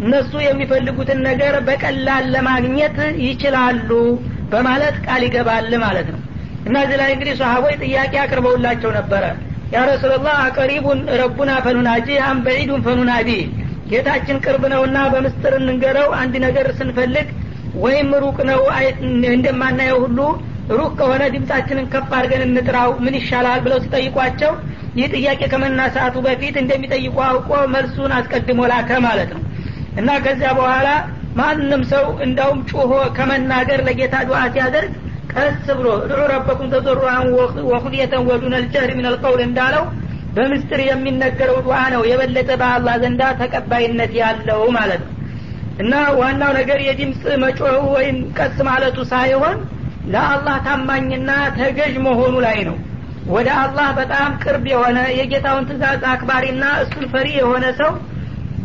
[0.00, 3.90] እነሱ የሚፈልጉትን ነገር በቀላል ለማግኘት ይችላሉ
[4.52, 6.20] በማለት ቃል ይገባል ማለት ነው።
[6.66, 9.24] እና እዚህ ላይ እንግዲህ ሰሀቦች ጥያቄ አቅርበውላቸው ነበረ
[9.72, 13.30] يا رسول الله أقريب ربنا فنناجيه أم بعيد فنناديه
[13.90, 17.28] ጌታችን ቅርብ ነውና በምስጥር እንንገረው። አንድ ነገር ስንፈልግ
[17.84, 18.60] ወይም ሩቅ ነው
[19.32, 20.18] እንደማናየው ሁሉ
[20.72, 24.52] ሩቅ ከሆነ ድምጻችንን ከፍ አድርገን እንጥራው። ምን ይሻላል ብለው ሲጠይቋቸው
[24.98, 29.42] ይህ ጥያቄ ከመናሳቱ በፊት እንደሚጠይቁ አውቆ መልሱን አስቀድሞ ላከ ማለት ነው።
[30.00, 30.88] እና ከዚያ በኋላ
[31.36, 34.92] ማንም ሰው እንዳውም ጩሆ ከመናገር ለጌታ ዱዓ ሲያደርግ
[35.36, 37.26] ቀስ ብሎ ድዑ ረበኩም ተዘሩአን
[37.70, 39.84] ወኹልየተን ወዱነ ልጀህር ምን ልቀውል እንዳለው
[40.36, 45.12] በምስጥር የሚነገረው ዱዓ ነው። የበለጠ በአላህ ዘንዳ ተቀባይነት ያለው ማለት ነው።
[45.82, 49.56] እና ዋናው ነገር የድምፅ መጮህ ወይም ቀስ ማለቱ ሳይሆን
[50.12, 52.76] ለአላህ ታማኝና ተገዥ መሆኑ ላይ ነው።
[53.28, 57.92] ወደ አላህ በጣም ቅርብ የሆነ የጌታውን ትእዛዝ አክባሪና እሱን ፈሪ የሆነ ሰው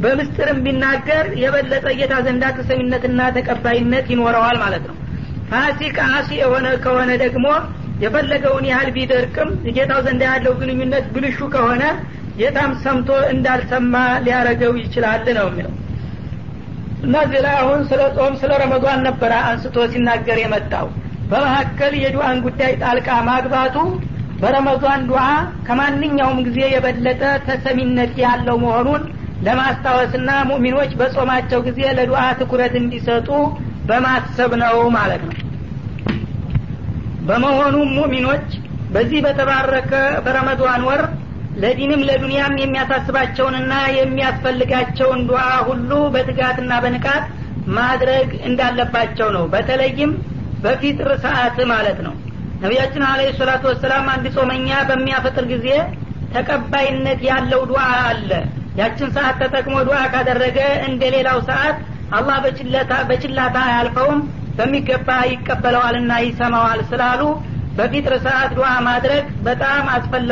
[0.02, 4.96] በምስጥርም ቢናገር የበለጠ ጌታ ዘንዳ ተሰሚነትና ተቀባይነት ይኖረዋል ማለት ነው
[5.52, 7.46] ፋሲቅ አሲ የሆነ ከሆነ ደግሞ
[8.04, 11.84] የፈለገውን ያህል ቢደርቅም የጌታው ዘንዳ ያለው ግንኙነት ብልሹ ከሆነ
[12.40, 13.96] ጌታም ሰምቶ እንዳልሰማ
[14.26, 15.74] ሊያረገው ይችላል ነው የሚለው።
[17.06, 20.88] እና ላይ አሁን ስለ ጾም ስለ ረመዷን ነበረ አንስቶ ሲናገር የመጣው።
[21.32, 23.76] በመካከል የዱዓን ጉዳይ ጣልቃ ማግባቱ
[24.42, 25.24] በረመዷን ዱዓ
[25.68, 29.04] ከማንኛውም ጊዜ የበለጠ ተሰሚነት ያለው መሆኑን
[29.48, 33.30] ለማስታወስና ሙሚኖች በጾማቸው ጊዜ ለዱዓ ትኩረት እንዲሰጡ
[33.90, 35.36] በማሰብ ነው ማለት ነው።
[37.28, 38.48] በመሆኑም ሙሚኖች
[38.94, 39.92] በዚህ በተባረከ
[40.26, 41.02] በረመዷን ወር
[41.62, 47.26] ለዲንም ለዱንያም የሚያሳስባቸውንና የሚያስፈልጋቸውን ዱዓ ሁሉ በትጋትና በንቃት
[47.78, 50.12] ማድረግ እንዳለባቸው ነው። በተለይም
[50.64, 52.14] በፊጥር ሰዓት ማለት ነው።
[52.64, 55.68] ነቢያችን አለ ሰላቱ ወሰላም አንድ ጾመኛ በሚያፈጥር ጊዜ
[56.36, 58.30] ተቀባይነት ያለው ዱዓ አለ።
[58.80, 61.78] ያችን ሰዓት ተጠቅሞ ዱዓ ካደረገ እንደ ሌላው ሰዓት
[62.12, 62.38] አላህ
[63.10, 64.22] በችላታ አያልፈውም።
[64.58, 67.22] በሚገባ ይቀበለዋልና ይሰማዋል ስላሉ
[67.78, 70.30] በፊጥር ሰዓት ዱዓ ማድረግ በጣም አስፈላጊ